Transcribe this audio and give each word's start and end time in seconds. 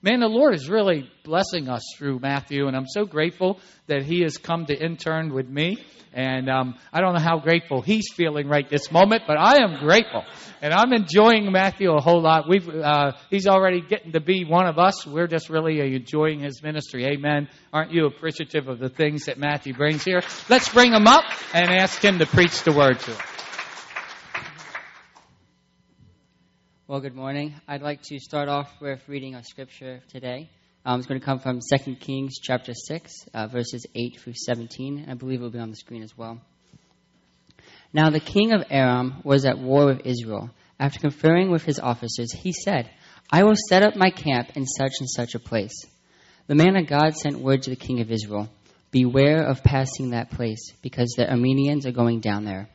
Man, 0.00 0.20
the 0.20 0.28
Lord 0.28 0.54
is 0.54 0.68
really 0.68 1.10
blessing 1.24 1.68
us 1.68 1.82
through 1.96 2.20
Matthew, 2.20 2.68
and 2.68 2.76
I'm 2.76 2.86
so 2.86 3.04
grateful 3.04 3.58
that 3.88 4.04
he 4.04 4.22
has 4.22 4.36
come 4.36 4.66
to 4.66 4.74
intern 4.74 5.34
with 5.34 5.48
me. 5.48 5.84
And 6.12 6.48
um, 6.48 6.76
I 6.92 7.00
don't 7.00 7.14
know 7.14 7.20
how 7.20 7.40
grateful 7.40 7.82
he's 7.82 8.12
feeling 8.12 8.48
right 8.48 8.68
this 8.70 8.92
moment, 8.92 9.24
but 9.26 9.36
I 9.36 9.56
am 9.62 9.80
grateful, 9.80 10.24
and 10.62 10.72
I'm 10.72 10.92
enjoying 10.92 11.50
Matthew 11.50 11.92
a 11.92 12.00
whole 12.00 12.22
lot. 12.22 12.48
We've 12.48 12.68
uh, 12.68 13.12
he's 13.28 13.48
already 13.48 13.80
getting 13.80 14.12
to 14.12 14.20
be 14.20 14.44
one 14.44 14.66
of 14.66 14.78
us. 14.78 15.04
We're 15.04 15.26
just 15.26 15.50
really 15.50 15.80
enjoying 15.96 16.40
his 16.40 16.62
ministry. 16.62 17.04
Amen. 17.04 17.48
Aren't 17.72 17.92
you 17.92 18.06
appreciative 18.06 18.68
of 18.68 18.78
the 18.78 18.88
things 18.88 19.26
that 19.26 19.36
Matthew 19.36 19.74
brings 19.74 20.04
here? 20.04 20.22
Let's 20.48 20.68
bring 20.72 20.92
him 20.92 21.08
up 21.08 21.24
and 21.52 21.70
ask 21.70 22.02
him 22.02 22.20
to 22.20 22.26
preach 22.26 22.62
the 22.62 22.72
word 22.72 23.00
to 23.00 23.12
us. 23.12 23.37
Well, 26.88 27.00
good 27.00 27.14
morning. 27.14 27.54
I'd 27.68 27.82
like 27.82 28.00
to 28.04 28.18
start 28.18 28.48
off 28.48 28.80
with 28.80 29.06
reading 29.08 29.34
our 29.34 29.42
scripture 29.42 30.00
today. 30.08 30.48
Um, 30.86 30.98
it's 30.98 31.06
going 31.06 31.20
to 31.20 31.26
come 31.26 31.38
from 31.38 31.60
2 31.60 31.96
Kings 31.96 32.36
chapter 32.42 32.72
6, 32.72 33.12
uh, 33.34 33.46
verses 33.48 33.84
8 33.94 34.18
through 34.18 34.32
17, 34.32 35.00
and 35.00 35.10
I 35.10 35.12
believe 35.12 35.40
it 35.40 35.42
will 35.42 35.50
be 35.50 35.58
on 35.58 35.68
the 35.68 35.76
screen 35.76 36.02
as 36.02 36.16
well. 36.16 36.40
Now 37.92 38.08
the 38.08 38.20
king 38.20 38.52
of 38.52 38.64
Aram 38.70 39.20
was 39.22 39.44
at 39.44 39.58
war 39.58 39.84
with 39.84 40.06
Israel. 40.06 40.48
After 40.80 40.98
conferring 40.98 41.50
with 41.50 41.62
his 41.62 41.78
officers, 41.78 42.32
he 42.32 42.52
said, 42.52 42.88
I 43.30 43.42
will 43.42 43.56
set 43.68 43.82
up 43.82 43.94
my 43.94 44.08
camp 44.08 44.52
in 44.54 44.64
such 44.64 44.92
and 45.00 45.10
such 45.10 45.34
a 45.34 45.38
place. 45.38 45.84
The 46.46 46.54
man 46.54 46.74
of 46.74 46.86
God 46.86 47.14
sent 47.14 47.38
word 47.38 47.64
to 47.64 47.70
the 47.70 47.76
king 47.76 48.00
of 48.00 48.10
Israel, 48.10 48.48
Beware 48.92 49.42
of 49.42 49.62
passing 49.62 50.12
that 50.12 50.30
place, 50.30 50.72
because 50.80 51.12
the 51.18 51.26
Arameans 51.26 51.84
are 51.84 51.92
going 51.92 52.20
down 52.20 52.46
there. 52.46 52.70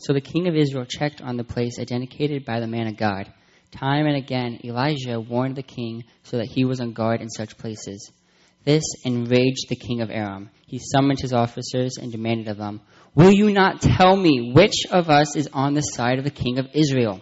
So 0.00 0.14
the 0.14 0.20
king 0.22 0.48
of 0.48 0.56
Israel 0.56 0.86
checked 0.86 1.20
on 1.20 1.36
the 1.36 1.44
place 1.44 1.78
identified 1.78 2.46
by 2.46 2.60
the 2.60 2.66
man 2.66 2.86
of 2.86 2.96
God. 2.96 3.30
Time 3.70 4.06
and 4.06 4.16
again, 4.16 4.58
Elisha 4.64 5.20
warned 5.20 5.56
the 5.56 5.62
king 5.62 6.04
so 6.22 6.38
that 6.38 6.48
he 6.48 6.64
was 6.64 6.80
on 6.80 6.94
guard 6.94 7.20
in 7.20 7.28
such 7.28 7.58
places. 7.58 8.10
This 8.64 8.82
enraged 9.04 9.68
the 9.68 9.76
king 9.76 10.00
of 10.00 10.10
Aram. 10.10 10.48
He 10.66 10.78
summoned 10.78 11.20
his 11.20 11.34
officers 11.34 11.98
and 12.00 12.10
demanded 12.10 12.48
of 12.48 12.56
them, 12.56 12.80
Will 13.14 13.30
you 13.30 13.52
not 13.52 13.82
tell 13.82 14.16
me 14.16 14.52
which 14.54 14.86
of 14.90 15.10
us 15.10 15.36
is 15.36 15.50
on 15.52 15.74
the 15.74 15.82
side 15.82 16.18
of 16.18 16.24
the 16.24 16.30
king 16.30 16.58
of 16.58 16.68
Israel? 16.72 17.20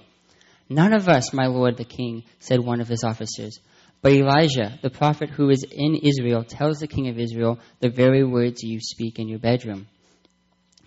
None 0.69 0.95
of 0.95 1.09
us, 1.09 1.33
my 1.33 1.47
lord 1.47 1.79
the 1.79 1.85
king, 1.85 2.23
said 2.39 2.61
one 2.61 2.81
of 2.81 2.89
his 2.89 3.03
officers. 3.03 3.59
But 4.03 4.13
Elisha, 4.13 4.79
the 4.83 4.91
prophet 4.91 5.31
who 5.31 5.51
is 5.51 5.65
in 5.69 5.97
Israel, 5.97 6.45
tells 6.45 6.79
the 6.79 6.87
king 6.87 7.09
of 7.09 7.19
Israel 7.19 7.59
the 7.81 7.89
very 7.89 8.23
words 8.23 8.63
you 8.63 8.79
speak 8.81 9.19
in 9.19 9.29
your 9.29 9.41
bedroom. 9.41 9.89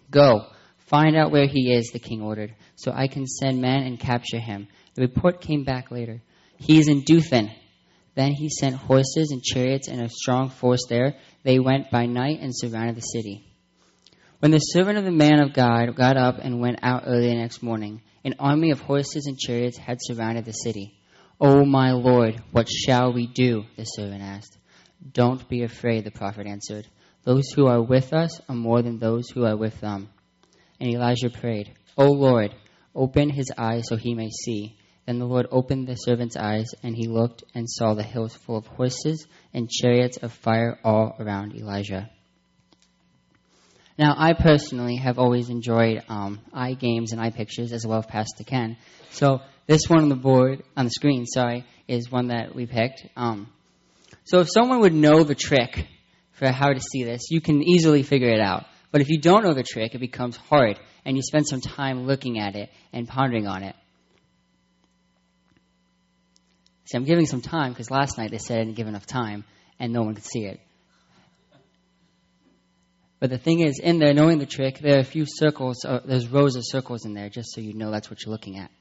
Go 0.10 0.48
Find 0.92 1.16
out 1.16 1.32
where 1.32 1.48
he 1.48 1.72
is, 1.72 1.92
the 1.94 2.00
king 2.00 2.22
ordered, 2.22 2.54
so 2.76 2.92
I 2.94 3.08
can 3.08 3.26
send 3.26 3.62
men 3.62 3.84
and 3.84 3.98
capture 3.98 4.40
him. 4.40 4.68
The 4.96 5.04
report 5.04 5.40
came 5.40 5.64
back 5.64 5.90
later. 5.90 6.22
He 6.58 6.80
is 6.80 6.90
in 6.90 7.06
Dothan. 7.06 7.50
Then 8.14 8.34
he 8.34 8.50
sent 8.50 8.76
horses 8.76 9.32
and 9.32 9.42
chariots 9.42 9.88
and 9.88 10.02
a 10.02 10.10
strong 10.10 10.50
force 10.50 10.86
there. 10.90 11.16
They 11.44 11.60
went 11.60 11.92
by 11.92 12.08
night 12.08 12.40
and 12.42 12.52
surrounded 12.54 12.98
the 12.98 13.02
city. 13.02 13.46
When 14.40 14.52
the 14.52 14.60
servant 14.60 14.98
of 14.98 15.06
the 15.06 15.12
man 15.12 15.40
of 15.40 15.54
God 15.54 15.96
got 15.96 16.18
up 16.18 16.40
and 16.40 16.60
went 16.60 16.80
out 16.84 17.04
early 17.08 17.30
the 17.30 17.36
next 17.36 17.64
morning, 17.64 18.02
an 18.26 18.36
army 18.38 18.72
of 18.72 18.82
horses 18.82 19.28
and 19.28 19.40
chariots 19.40 19.78
had 19.78 20.00
surrounded 20.02 20.44
the 20.44 20.52
city. 20.52 21.00
O 21.40 21.62
oh, 21.62 21.66
my 21.66 21.94
Lord, 21.94 22.44
what 22.52 22.68
shall 22.68 23.14
we 23.14 23.28
do? 23.28 23.64
the 23.78 23.86
servant 23.86 24.22
asked. 24.22 24.58
Don't 25.14 25.48
be 25.48 25.64
afraid, 25.64 26.04
the 26.04 26.12
prophet 26.12 26.48
answered. 26.48 26.86
Those 27.24 27.50
who 27.56 27.68
are 27.68 27.82
with 27.82 28.12
us 28.12 28.42
are 28.50 28.56
more 28.56 28.82
than 28.82 29.00
those 29.00 29.30
who 29.30 29.46
are 29.46 29.56
with 29.56 29.80
them. 29.80 30.10
And 30.82 30.96
Elisha 30.96 31.30
prayed, 31.30 31.72
O 31.96 32.08
Lord, 32.08 32.56
open 32.96 33.30
his 33.30 33.52
eyes 33.56 33.84
so 33.88 33.98
he 33.98 34.16
may 34.16 34.32
see. 34.32 34.76
Then 35.06 35.20
the 35.20 35.26
Lord 35.26 35.46
opened 35.52 35.88
the 35.88 35.94
servant's 35.96 36.36
eyes, 36.36 36.74
and 36.82 36.96
he 36.96 37.08
looked 37.08 37.44
and 37.54 37.70
saw 37.70 37.94
the 37.94 38.02
hills 38.02 38.34
full 38.34 38.58
of 38.58 38.66
horses 38.66 39.28
and 39.54 39.70
chariots 39.70 40.18
of 40.18 40.34
fire 40.34 40.80
all 40.84 41.16
around 41.20 41.54
Elisha. 41.56 42.10
Now, 44.00 44.16
I 44.18 44.34
personally 44.34 44.96
have 44.96 45.20
always 45.20 45.50
enjoyed 45.50 46.02
um, 46.10 46.40
eye 46.52 46.74
games 46.74 47.12
and 47.12 47.22
eye 47.22 47.30
pictures 47.30 47.74
as 47.74 47.86
well 47.86 48.00
as 48.00 48.08
Pastor 48.08 48.44
Ken. 48.44 48.76
So 49.12 49.42
this 49.68 49.88
one 49.88 50.02
on 50.02 50.10
the 50.10 50.16
board, 50.16 50.64
on 50.76 50.86
the 50.86 50.92
screen, 50.92 51.28
sorry, 51.28 51.64
is 51.88 52.12
one 52.12 52.30
that 52.30 52.56
we 52.56 52.66
picked. 52.66 53.06
Um, 53.16 53.52
so 54.24 54.40
if 54.40 54.48
someone 54.52 54.80
would 54.80 54.96
know 54.96 55.24
the 55.24 55.36
trick 55.36 55.86
for 56.32 56.48
how 56.48 56.74
to 56.74 56.80
see 56.80 57.04
this, 57.04 57.30
you 57.30 57.40
can 57.40 57.62
easily 57.62 58.02
figure 58.02 58.30
it 58.30 58.42
out. 58.42 58.66
But 58.92 59.02
if 59.02 59.10
you 59.10 59.20
don't 59.20 59.44
know 59.44 59.54
the 59.54 59.64
trick, 59.64 59.96
it 59.96 60.00
becomes 60.00 60.36
hard, 60.36 60.80
and 61.06 61.16
you 61.16 61.24
spend 61.24 61.48
some 61.48 61.62
time 61.62 62.06
looking 62.06 62.40
at 62.40 62.56
it 62.56 62.70
and 62.92 63.08
pondering 63.08 63.48
on 63.48 63.64
it. 63.64 63.76
See, 66.86 66.98
I'm 66.98 67.06
giving 67.06 67.26
some 67.26 67.42
time 67.42 67.72
because 67.72 67.90
last 67.90 68.18
night 68.18 68.32
they 68.32 68.38
said 68.38 68.60
I 68.60 68.64
didn't 68.66 68.76
give 68.76 68.88
enough 68.88 69.06
time, 69.06 69.46
and 69.80 69.94
no 69.94 70.02
one 70.02 70.14
could 70.14 70.26
see 70.26 70.46
it. 70.46 70.60
But 73.22 73.30
the 73.30 73.38
thing 73.38 73.62
is, 73.62 73.80
in 73.80 74.00
there, 74.00 74.14
knowing 74.14 74.40
the 74.40 74.48
trick, 74.48 74.80
there 74.80 74.98
are 74.98 75.02
a 75.02 75.06
few 75.06 75.26
circles, 75.28 75.86
uh, 75.86 76.00
there's 76.04 76.28
rows 76.28 76.56
of 76.56 76.64
circles 76.66 77.06
in 77.06 77.14
there, 77.14 77.30
just 77.30 77.54
so 77.54 77.62
you 77.62 77.74
know 77.74 77.92
that's 77.92 78.10
what 78.10 78.26
you're 78.26 78.32
looking 78.32 78.58
at. 78.58 78.72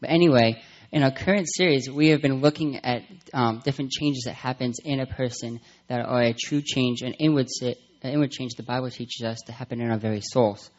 But 0.00 0.10
anyway, 0.10 0.60
in 0.92 1.02
our 1.02 1.12
current 1.12 1.46
series, 1.48 1.88
we 1.88 2.08
have 2.08 2.20
been 2.20 2.40
looking 2.40 2.84
at 2.84 3.02
um, 3.32 3.60
different 3.64 3.92
changes 3.92 4.24
that 4.26 4.34
happens 4.34 4.78
in 4.84 5.00
a 5.00 5.06
person 5.06 5.60
that 5.88 6.00
are 6.00 6.22
a 6.22 6.34
true 6.34 6.62
change, 6.62 7.02
an 7.02 7.12
inward 7.14 7.46
Uh, 8.04 8.08
inward 8.08 8.30
change 8.30 8.54
the 8.54 8.62
Bible 8.62 8.90
teaches 8.90 9.24
us 9.24 9.38
to 9.46 9.52
happen 9.52 9.80
in 9.80 9.90
our 9.90 9.98
very 9.98 10.20
souls. 10.20 10.70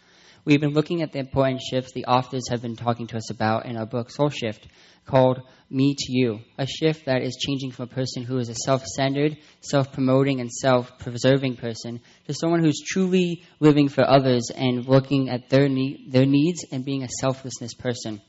We've 0.45 0.61
been 0.61 0.73
looking 0.73 1.01
at 1.01 1.11
the 1.11 1.19
important 1.19 1.61
shifts 1.61 1.91
the 1.91 2.05
authors 2.05 2.47
have 2.49 2.61
been 2.61 2.75
talking 2.75 3.07
to 3.07 3.17
us 3.17 3.31
about 3.31 3.65
in 3.65 3.75
our 3.75 3.85
book, 3.85 4.11
Soul 4.11 4.29
Shift, 4.29 4.67
called 5.05 5.41
Me 5.69 5.95
to 5.97 6.05
You, 6.09 6.39
a 6.57 6.67
shift 6.67 7.05
that 7.05 7.23
is 7.23 7.35
changing 7.35 7.71
from 7.71 7.83
a 7.85 7.93
person 7.93 8.23
who 8.23 8.37
is 8.37 8.49
a 8.49 8.55
self 8.55 8.85
centered, 8.85 9.37
self 9.61 9.91
promoting, 9.91 10.41
and 10.41 10.51
self 10.51 10.99
preserving 10.99 11.55
person 11.55 12.01
to 12.27 12.33
someone 12.33 12.63
who's 12.63 12.81
truly 12.85 13.43
living 13.59 13.89
for 13.89 14.07
others 14.07 14.51
and 14.55 14.85
looking 14.85 15.29
at 15.29 15.49
their, 15.49 15.67
their 16.07 16.25
needs 16.25 16.65
and 16.71 16.85
being 16.85 17.03
a 17.03 17.09
selflessness 17.19 17.73
person. 17.73 18.21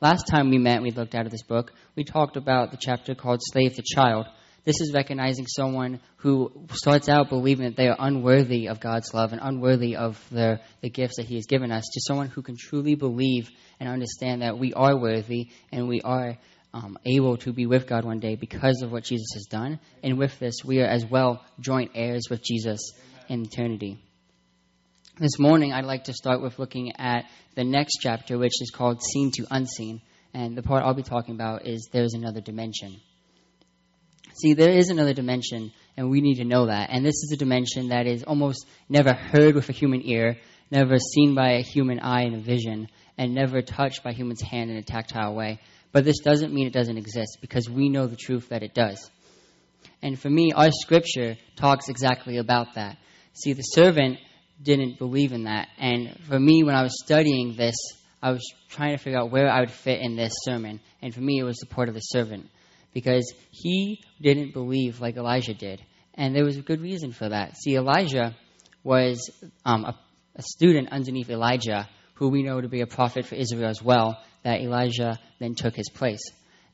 Last 0.00 0.28
time 0.28 0.50
we 0.50 0.58
met, 0.58 0.82
we 0.82 0.92
looked 0.92 1.14
out 1.14 1.26
of 1.26 1.32
this 1.32 1.42
book, 1.42 1.72
we 1.96 2.04
talked 2.04 2.36
about 2.36 2.70
the 2.70 2.78
chapter 2.80 3.14
called 3.14 3.40
Slave 3.42 3.74
to 3.74 3.82
Child, 3.82 4.28
this 4.64 4.80
is 4.80 4.92
recognizing 4.92 5.46
someone 5.46 6.00
who 6.16 6.66
starts 6.72 7.08
out 7.08 7.28
believing 7.28 7.66
that 7.66 7.76
they 7.76 7.88
are 7.88 7.96
unworthy 7.98 8.68
of 8.68 8.80
God's 8.80 9.14
love 9.14 9.32
and 9.32 9.40
unworthy 9.42 9.96
of 9.96 10.22
the, 10.30 10.60
the 10.82 10.90
gifts 10.90 11.16
that 11.16 11.26
He 11.26 11.36
has 11.36 11.46
given 11.46 11.72
us, 11.72 11.84
to 11.84 12.00
someone 12.06 12.28
who 12.28 12.42
can 12.42 12.56
truly 12.58 12.94
believe 12.94 13.50
and 13.78 13.88
understand 13.88 14.42
that 14.42 14.58
we 14.58 14.72
are 14.74 14.96
worthy 14.96 15.48
and 15.72 15.88
we 15.88 16.00
are 16.02 16.36
um, 16.72 16.98
able 17.04 17.36
to 17.38 17.52
be 17.52 17.66
with 17.66 17.86
God 17.86 18.04
one 18.04 18.20
day 18.20 18.36
because 18.36 18.82
of 18.82 18.92
what 18.92 19.04
Jesus 19.04 19.28
has 19.34 19.46
done. 19.46 19.80
And 20.02 20.18
with 20.18 20.38
this, 20.38 20.56
we 20.64 20.80
are 20.80 20.86
as 20.86 21.04
well 21.06 21.44
joint 21.58 21.92
heirs 21.94 22.24
with 22.30 22.42
Jesus 22.42 22.92
in 23.28 23.42
eternity. 23.42 23.98
This 25.18 25.38
morning, 25.38 25.72
I'd 25.72 25.84
like 25.84 26.04
to 26.04 26.12
start 26.12 26.40
with 26.40 26.58
looking 26.58 26.92
at 26.96 27.24
the 27.54 27.64
next 27.64 27.98
chapter, 28.00 28.38
which 28.38 28.60
is 28.60 28.70
called 28.70 29.02
Seen 29.02 29.30
to 29.32 29.46
Unseen. 29.50 30.00
And 30.32 30.56
the 30.56 30.62
part 30.62 30.84
I'll 30.84 30.94
be 30.94 31.02
talking 31.02 31.34
about 31.34 31.66
is 31.66 31.88
There's 31.92 32.14
Another 32.14 32.40
Dimension. 32.40 33.00
See, 34.40 34.54
there 34.54 34.70
is 34.70 34.88
another 34.88 35.12
dimension, 35.12 35.72
and 35.96 36.10
we 36.10 36.20
need 36.20 36.36
to 36.36 36.44
know 36.44 36.66
that. 36.66 36.90
And 36.90 37.04
this 37.04 37.22
is 37.22 37.30
a 37.32 37.36
dimension 37.36 37.88
that 37.88 38.06
is 38.06 38.22
almost 38.22 38.66
never 38.88 39.12
heard 39.12 39.54
with 39.54 39.68
a 39.68 39.72
human 39.72 40.02
ear, 40.06 40.38
never 40.70 40.98
seen 40.98 41.34
by 41.34 41.52
a 41.52 41.62
human 41.62 42.00
eye 42.00 42.22
in 42.22 42.34
a 42.34 42.40
vision, 42.40 42.88
and 43.18 43.34
never 43.34 43.60
touched 43.60 44.02
by 44.02 44.12
human's 44.12 44.40
hand 44.40 44.70
in 44.70 44.76
a 44.76 44.82
tactile 44.82 45.34
way. 45.34 45.60
But 45.92 46.04
this 46.04 46.20
doesn't 46.20 46.54
mean 46.54 46.66
it 46.66 46.72
doesn't 46.72 46.96
exist, 46.96 47.38
because 47.40 47.68
we 47.68 47.88
know 47.88 48.06
the 48.06 48.16
truth 48.16 48.48
that 48.48 48.62
it 48.62 48.72
does. 48.72 49.10
And 50.00 50.18
for 50.18 50.30
me, 50.30 50.52
our 50.52 50.70
scripture 50.70 51.36
talks 51.56 51.88
exactly 51.88 52.38
about 52.38 52.74
that. 52.76 52.96
See, 53.34 53.52
the 53.52 53.62
servant 53.62 54.18
didn't 54.62 54.98
believe 54.98 55.32
in 55.32 55.44
that. 55.44 55.68
And 55.78 56.18
for 56.28 56.38
me, 56.38 56.62
when 56.62 56.74
I 56.74 56.82
was 56.82 57.02
studying 57.02 57.56
this, 57.56 57.74
I 58.22 58.30
was 58.30 58.42
trying 58.68 58.96
to 58.96 59.02
figure 59.02 59.18
out 59.18 59.30
where 59.30 59.50
I 59.50 59.60
would 59.60 59.70
fit 59.70 60.00
in 60.00 60.16
this 60.16 60.32
sermon. 60.44 60.80
And 61.02 61.14
for 61.14 61.20
me, 61.20 61.38
it 61.38 61.44
was 61.44 61.58
the 61.58 61.66
part 61.66 61.88
of 61.88 61.94
the 61.94 62.00
servant 62.00 62.48
because 62.92 63.32
he 63.50 64.02
didn't 64.20 64.52
believe 64.52 65.00
like 65.00 65.16
Elisha 65.16 65.54
did. 65.54 65.82
And 66.14 66.34
there 66.34 66.44
was 66.44 66.56
a 66.56 66.62
good 66.62 66.80
reason 66.80 67.12
for 67.12 67.28
that. 67.28 67.56
See, 67.56 67.76
Elisha 67.76 68.36
was 68.82 69.30
um, 69.64 69.84
a, 69.84 69.98
a 70.36 70.42
student 70.42 70.90
underneath 70.90 71.30
Elijah, 71.30 71.88
who 72.14 72.28
we 72.28 72.42
know 72.42 72.60
to 72.60 72.68
be 72.68 72.80
a 72.80 72.86
prophet 72.86 73.26
for 73.26 73.34
Israel 73.34 73.68
as 73.68 73.82
well, 73.82 74.18
that 74.42 74.60
Elisha 74.60 75.18
then 75.38 75.54
took 75.54 75.74
his 75.74 75.90
place. 75.90 76.22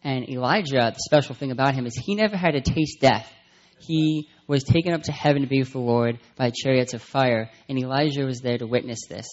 And 0.03 0.29
Elijah, 0.29 0.93
the 0.95 1.01
special 1.05 1.35
thing 1.35 1.51
about 1.51 1.75
him 1.75 1.87
is 1.87 1.97
he 1.97 2.15
never 2.15 2.37
had 2.37 2.53
to 2.53 2.61
taste 2.61 3.01
death. 3.01 3.33
He 3.79 4.29
was 4.47 4.65
taken 4.65 4.93
up 4.93 5.03
to 5.05 5.13
heaven 5.13 5.43
to 5.43 5.49
be 5.49 5.61
with 5.61 5.73
the 5.73 5.79
Lord 5.79 6.19
by 6.37 6.51
chariots 6.51 6.95
of 6.95 7.03
fire, 7.03 7.51
and 7.69 7.83
Elisha 7.83 8.25
was 8.25 8.41
there 8.41 8.59
to 8.59 8.67
witness 8.67 9.01
this. 9.09 9.27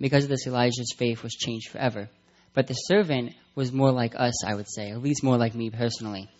Because 0.00 0.24
of 0.24 0.30
this, 0.30 0.46
Elisha's 0.46 0.92
faith 0.96 1.22
was 1.22 1.32
changed 1.32 1.70
forever. 1.70 2.10
But 2.56 2.68
the 2.68 2.74
servant 2.74 3.34
was 3.54 3.70
more 3.70 3.92
like 3.92 4.14
us, 4.16 4.42
I 4.42 4.54
would 4.54 4.66
say, 4.66 4.90
at 4.90 5.02
least 5.02 5.22
more 5.22 5.36
like 5.36 5.54
me 5.54 5.68
personally. 5.68 6.30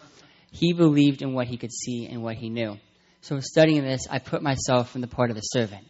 He 0.51 0.73
believed 0.73 1.21
in 1.21 1.35
what 1.35 1.47
he 1.47 1.59
could 1.59 1.71
see 1.71 2.09
and 2.11 2.23
what 2.23 2.37
he 2.37 2.49
knew. 2.49 2.79
So, 3.21 3.39
studying 3.41 3.85
this, 3.85 4.07
I 4.11 4.19
put 4.19 4.43
myself 4.43 4.95
in 4.95 5.03
the 5.03 5.09
part 5.09 5.29
of 5.29 5.37
the 5.37 5.43
servant. 5.43 5.87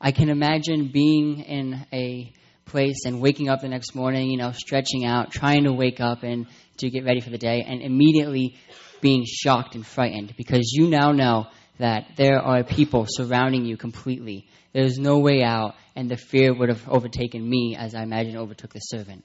I 0.00 0.12
can 0.12 0.30
imagine 0.30 0.90
being 0.90 1.40
in 1.40 1.86
a 1.92 2.32
place 2.64 3.04
and 3.04 3.20
waking 3.20 3.50
up 3.50 3.60
the 3.60 3.68
next 3.68 3.94
morning, 3.94 4.30
you 4.30 4.38
know, 4.38 4.52
stretching 4.52 5.04
out, 5.04 5.32
trying 5.32 5.64
to 5.64 5.72
wake 5.74 6.00
up 6.00 6.22
and 6.22 6.46
to 6.78 6.88
get 6.88 7.04
ready 7.04 7.20
for 7.20 7.30
the 7.30 7.36
day, 7.36 7.62
and 7.66 7.82
immediately 7.82 8.56
being 9.02 9.26
shocked 9.26 9.74
and 9.74 9.86
frightened 9.86 10.32
because 10.38 10.72
you 10.72 10.88
now 10.88 11.12
know 11.12 11.46
that 11.78 12.12
there 12.16 12.40
are 12.40 12.64
people 12.64 13.04
surrounding 13.06 13.66
you 13.66 13.76
completely. 13.76 14.48
There's 14.72 14.96
no 14.96 15.18
way 15.18 15.42
out, 15.42 15.74
and 15.94 16.10
the 16.10 16.16
fear 16.16 16.54
would 16.54 16.70
have 16.70 16.88
overtaken 16.88 17.46
me 17.46 17.76
as 17.78 17.94
I 17.94 18.02
imagine 18.02 18.38
overtook 18.38 18.72
the 18.72 18.80
servant. 18.80 19.24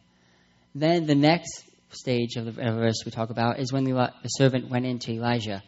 Then 0.76 1.06
the 1.06 1.16
next 1.16 1.64
stage 1.92 2.36
of 2.36 2.46
the 2.46 2.52
verse 2.52 3.04
we 3.06 3.12
talk 3.12 3.30
about 3.30 3.60
is 3.60 3.72
when 3.72 3.84
the, 3.84 3.94
the 3.94 4.30
servant 4.30 4.70
went 4.70 4.86
into 4.86 5.12
Elisha. 5.12 5.64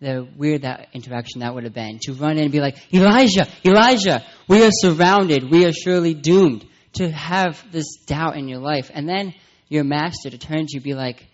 The 0.00 0.28
weird 0.36 0.62
that 0.62 0.88
interaction 0.92 1.40
that 1.40 1.54
would 1.54 1.64
have 1.64 1.74
been 1.74 1.98
to 2.02 2.12
run 2.12 2.36
in 2.36 2.44
and 2.44 2.52
be 2.52 2.60
like, 2.60 2.76
Elisha, 2.92 3.48
Elisha, 3.64 4.24
we 4.48 4.64
are 4.64 4.70
surrounded, 4.70 5.50
we 5.50 5.64
are 5.66 5.72
surely 5.72 6.14
doomed. 6.14 6.66
To 6.94 7.10
have 7.10 7.60
this 7.72 7.96
doubt 8.06 8.36
in 8.36 8.46
your 8.46 8.60
life, 8.60 8.88
and 8.94 9.08
then 9.08 9.34
your 9.68 9.82
master 9.82 10.30
to 10.30 10.38
turn 10.38 10.66
to 10.66 10.74
you 10.74 10.80
be 10.80 10.94
like, 10.94 11.26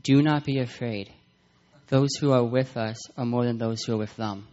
Do 0.00 0.22
not 0.22 0.44
be 0.44 0.60
afraid. 0.60 1.12
Those 1.88 2.14
who 2.20 2.30
are 2.30 2.44
with 2.44 2.76
us 2.76 3.10
are 3.16 3.24
more 3.24 3.44
than 3.44 3.58
those 3.58 3.82
who 3.82 3.94
are 3.94 3.98
with 3.98 4.14
them. 4.14 4.46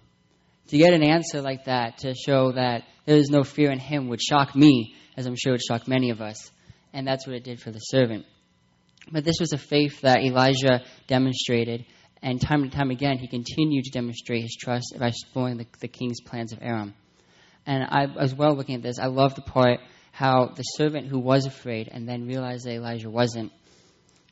To 0.70 0.78
get 0.78 0.94
an 0.94 1.04
answer 1.04 1.42
like 1.42 1.66
that 1.66 2.00
to 2.00 2.16
show 2.16 2.54
that 2.54 2.84
there 3.06 3.18
is 3.18 3.30
no 3.30 3.44
fear 3.44 3.72
in 3.72 3.78
him 3.78 4.08
would 4.08 4.22
shock 4.22 4.56
me, 4.56 4.96
as 5.16 5.28
I'm 5.28 5.36
sure 5.36 5.54
it 5.54 5.62
shocked 5.62 5.88
many 5.88 6.10
of 6.10 6.20
us. 6.20 6.52
And 6.94 7.08
that's 7.08 7.28
what 7.28 7.36
it 7.36 7.44
did 7.44 7.60
for 7.60 7.72
the 7.72 7.80
servant. 7.80 8.26
But 9.12 9.24
this 9.24 9.40
was 9.40 9.54
a 9.54 9.58
faith 9.58 10.02
that 10.02 10.20
Elisha 10.20 10.84
demonstrated, 11.08 11.86
and 12.22 12.42
time 12.42 12.64
and 12.64 12.72
time 12.72 12.92
again, 12.92 13.18
he 13.18 13.28
continued 13.28 13.86
to 13.86 13.92
demonstrate 13.92 14.44
his 14.44 14.56
trust 14.60 14.96
by 15.00 15.08
exploring 15.08 15.58
the, 15.58 15.66
the 15.80 15.88
king's 15.88 16.22
plans 16.22 16.52
of 16.52 16.60
Aram. 16.62 16.94
And 17.66 17.84
I, 17.84 18.08
as 18.20 18.34
well, 18.34 18.56
looking 18.56 18.76
at 18.76 18.82
this, 18.82 19.00
I 19.00 19.08
love 19.08 19.36
the 19.36 19.42
part 19.42 19.80
how 20.12 20.48
the 20.56 20.64
servant 20.64 21.08
who 21.08 21.20
was 21.20 21.46
afraid 21.46 21.88
and 21.92 22.08
then 22.08 22.28
realized 22.28 22.66
that 22.66 22.76
Elisha 22.76 23.10
wasn't. 23.10 23.52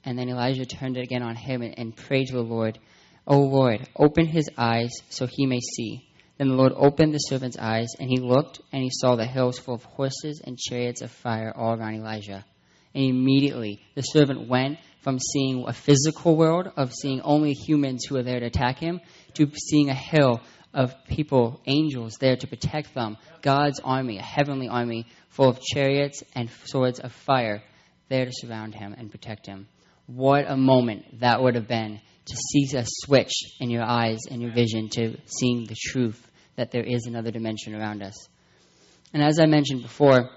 And 0.03 0.17
then 0.17 0.29
Elisha 0.29 0.65
turned 0.65 0.97
it 0.97 1.03
again 1.03 1.23
on 1.23 1.35
him 1.35 1.61
and, 1.61 1.77
and 1.77 1.95
prayed 1.95 2.27
to 2.27 2.33
the 2.33 2.41
Lord, 2.41 2.79
O 3.25 3.39
Lord, 3.39 3.87
open 3.95 4.25
his 4.25 4.49
eyes 4.57 4.91
so 5.09 5.27
he 5.27 5.45
may 5.45 5.59
see. 5.59 6.06
Then 6.37 6.49
the 6.49 6.55
Lord 6.55 6.73
opened 6.75 7.13
the 7.13 7.19
servant's 7.19 7.57
eyes, 7.57 7.87
and 7.99 8.09
he 8.09 8.17
looked, 8.17 8.61
and 8.71 8.83
he 8.83 8.91
saw 8.91 9.15
the 9.15 9.25
hills 9.25 9.57
full 9.57 9.73
of 9.75 9.83
horses 9.83 10.39
and 10.45 10.57
chariots 10.57 11.01
of 11.01 11.09
fire 11.09 11.51
all 11.55 11.73
around 11.73 11.95
Elisha. 11.95 12.45
And 12.93 13.03
immediately 13.03 13.81
the 13.95 14.03
servant 14.03 14.47
went 14.47 14.77
from 15.01 15.19
seeing 15.19 15.65
a 15.67 15.73
physical 15.73 16.35
world 16.35 16.71
of 16.77 16.93
seeing 16.93 17.21
only 17.21 17.53
humans 17.53 18.05
who 18.05 18.15
were 18.15 18.23
there 18.23 18.39
to 18.39 18.45
attack 18.45 18.77
him 18.77 19.01
to 19.33 19.49
seeing 19.55 19.89
a 19.89 19.95
hill 19.95 20.41
of 20.73 20.93
people, 21.07 21.59
angels 21.65 22.17
there 22.19 22.35
to 22.35 22.47
protect 22.47 22.93
them, 22.93 23.17
God's 23.41 23.79
army, 23.79 24.19
a 24.19 24.23
heavenly 24.23 24.67
army 24.67 25.07
full 25.29 25.49
of 25.49 25.59
chariots 25.59 26.23
and 26.35 26.49
swords 26.65 26.99
of 26.99 27.11
fire 27.11 27.63
there 28.09 28.25
to 28.25 28.31
surround 28.31 28.75
him 28.75 28.93
and 28.95 29.09
protect 29.09 29.47
him. 29.47 29.67
What 30.05 30.45
a 30.47 30.55
moment 30.55 31.19
that 31.19 31.41
would 31.41 31.55
have 31.55 31.67
been 31.67 31.99
to 32.25 32.35
see 32.35 32.77
a 32.77 32.83
switch 32.85 33.33
in 33.59 33.69
your 33.69 33.83
eyes 33.83 34.19
and 34.29 34.41
your 34.41 34.51
vision 34.51 34.89
to 34.89 35.17
seeing 35.25 35.65
the 35.65 35.75
truth 35.75 36.26
that 36.57 36.71
there 36.71 36.83
is 36.83 37.05
another 37.05 37.31
dimension 37.31 37.73
around 37.73 38.03
us. 38.03 38.27
And 39.13 39.23
as 39.23 39.39
I 39.39 39.45
mentioned 39.45 39.83
before, 39.83 40.29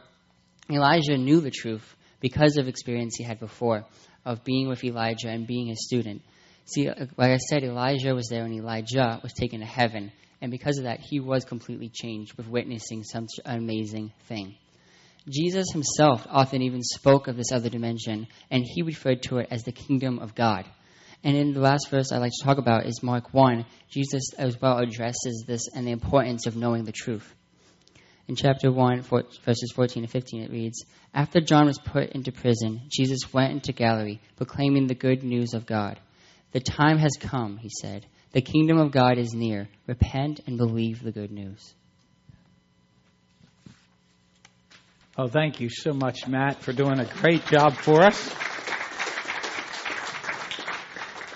Elisha 0.70 1.18
knew 1.18 1.40
the 1.40 1.50
truth 1.50 1.96
because 2.20 2.56
of 2.56 2.68
experience 2.68 3.16
he 3.16 3.24
had 3.24 3.40
before 3.40 3.84
of 4.24 4.44
being 4.44 4.68
with 4.68 4.84
Elijah 4.84 5.28
and 5.28 5.46
being 5.46 5.66
his 5.66 5.84
student. 5.84 6.22
See, 6.66 6.88
uh, 6.88 7.06
like 7.16 7.32
I 7.32 7.38
said, 7.38 7.64
Elisha 7.64 8.14
was 8.14 8.28
there 8.28 8.44
and 8.44 8.54
Elijah 8.54 9.18
was 9.22 9.32
taken 9.32 9.60
to 9.60 9.66
heaven. 9.66 10.12
And 10.40 10.50
because 10.50 10.78
of 10.78 10.84
that, 10.84 11.00
he 11.00 11.20
was 11.20 11.44
completely 11.44 11.90
changed 11.92 12.34
with 12.36 12.46
witnessing 12.46 13.02
such 13.02 13.28
an 13.44 13.58
amazing 13.58 14.12
thing. 14.26 14.54
Jesus 15.28 15.66
himself 15.72 16.26
often 16.30 16.62
even 16.62 16.82
spoke 16.82 17.28
of 17.28 17.36
this 17.36 17.52
other 17.52 17.68
dimension, 17.68 18.26
and 18.50 18.64
he 18.64 18.82
referred 18.82 19.22
to 19.24 19.38
it 19.38 19.48
as 19.50 19.64
the 19.64 19.72
kingdom 19.72 20.18
of 20.18 20.34
God. 20.34 20.64
And 21.22 21.36
in 21.36 21.52
the 21.52 21.60
last 21.60 21.90
verse 21.90 22.12
I'd 22.12 22.18
like 22.18 22.32
to 22.32 22.44
talk 22.44 22.58
about 22.58 22.86
is 22.86 23.02
Mark 23.02 23.34
1. 23.34 23.66
Jesus 23.90 24.32
as 24.38 24.60
well 24.60 24.78
addresses 24.78 25.44
this 25.46 25.68
and 25.74 25.86
the 25.86 25.92
importance 25.92 26.46
of 26.46 26.56
knowing 26.56 26.84
the 26.84 26.92
truth. 26.92 27.34
In 28.28 28.36
chapter 28.36 28.70
1, 28.70 29.02
verses 29.02 29.72
14 29.74 30.04
to 30.04 30.08
15, 30.08 30.42
it 30.42 30.52
reads 30.52 30.84
After 31.12 31.40
John 31.40 31.66
was 31.66 31.78
put 31.78 32.10
into 32.10 32.30
prison, 32.30 32.82
Jesus 32.88 33.32
went 33.32 33.52
into 33.52 33.72
Galilee, 33.72 34.20
proclaiming 34.36 34.86
the 34.86 34.94
good 34.94 35.24
news 35.24 35.52
of 35.52 35.66
God. 35.66 35.98
The 36.52 36.60
time 36.60 36.98
has 36.98 37.12
come, 37.18 37.56
he 37.56 37.70
said. 37.80 38.06
The 38.32 38.40
kingdom 38.40 38.78
of 38.78 38.92
God 38.92 39.18
is 39.18 39.34
near. 39.34 39.68
Repent 39.88 40.40
and 40.46 40.56
believe 40.56 41.02
the 41.02 41.10
good 41.10 41.32
news. 41.32 41.74
Oh, 45.18 45.26
thank 45.26 45.60
you 45.60 45.68
so 45.68 45.92
much, 45.92 46.28
Matt, 46.28 46.62
for 46.62 46.72
doing 46.72 47.00
a 47.00 47.04
great 47.04 47.44
job 47.46 47.74
for 47.74 48.02
us. 48.02 48.32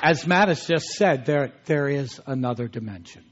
As 0.05 0.27
Matt 0.27 0.49
has 0.49 0.67
just 0.67 0.85
said, 0.89 1.25
there, 1.25 1.53
there 1.65 1.89
is 1.89 2.21
another 2.27 2.69
dimension. 2.69 3.25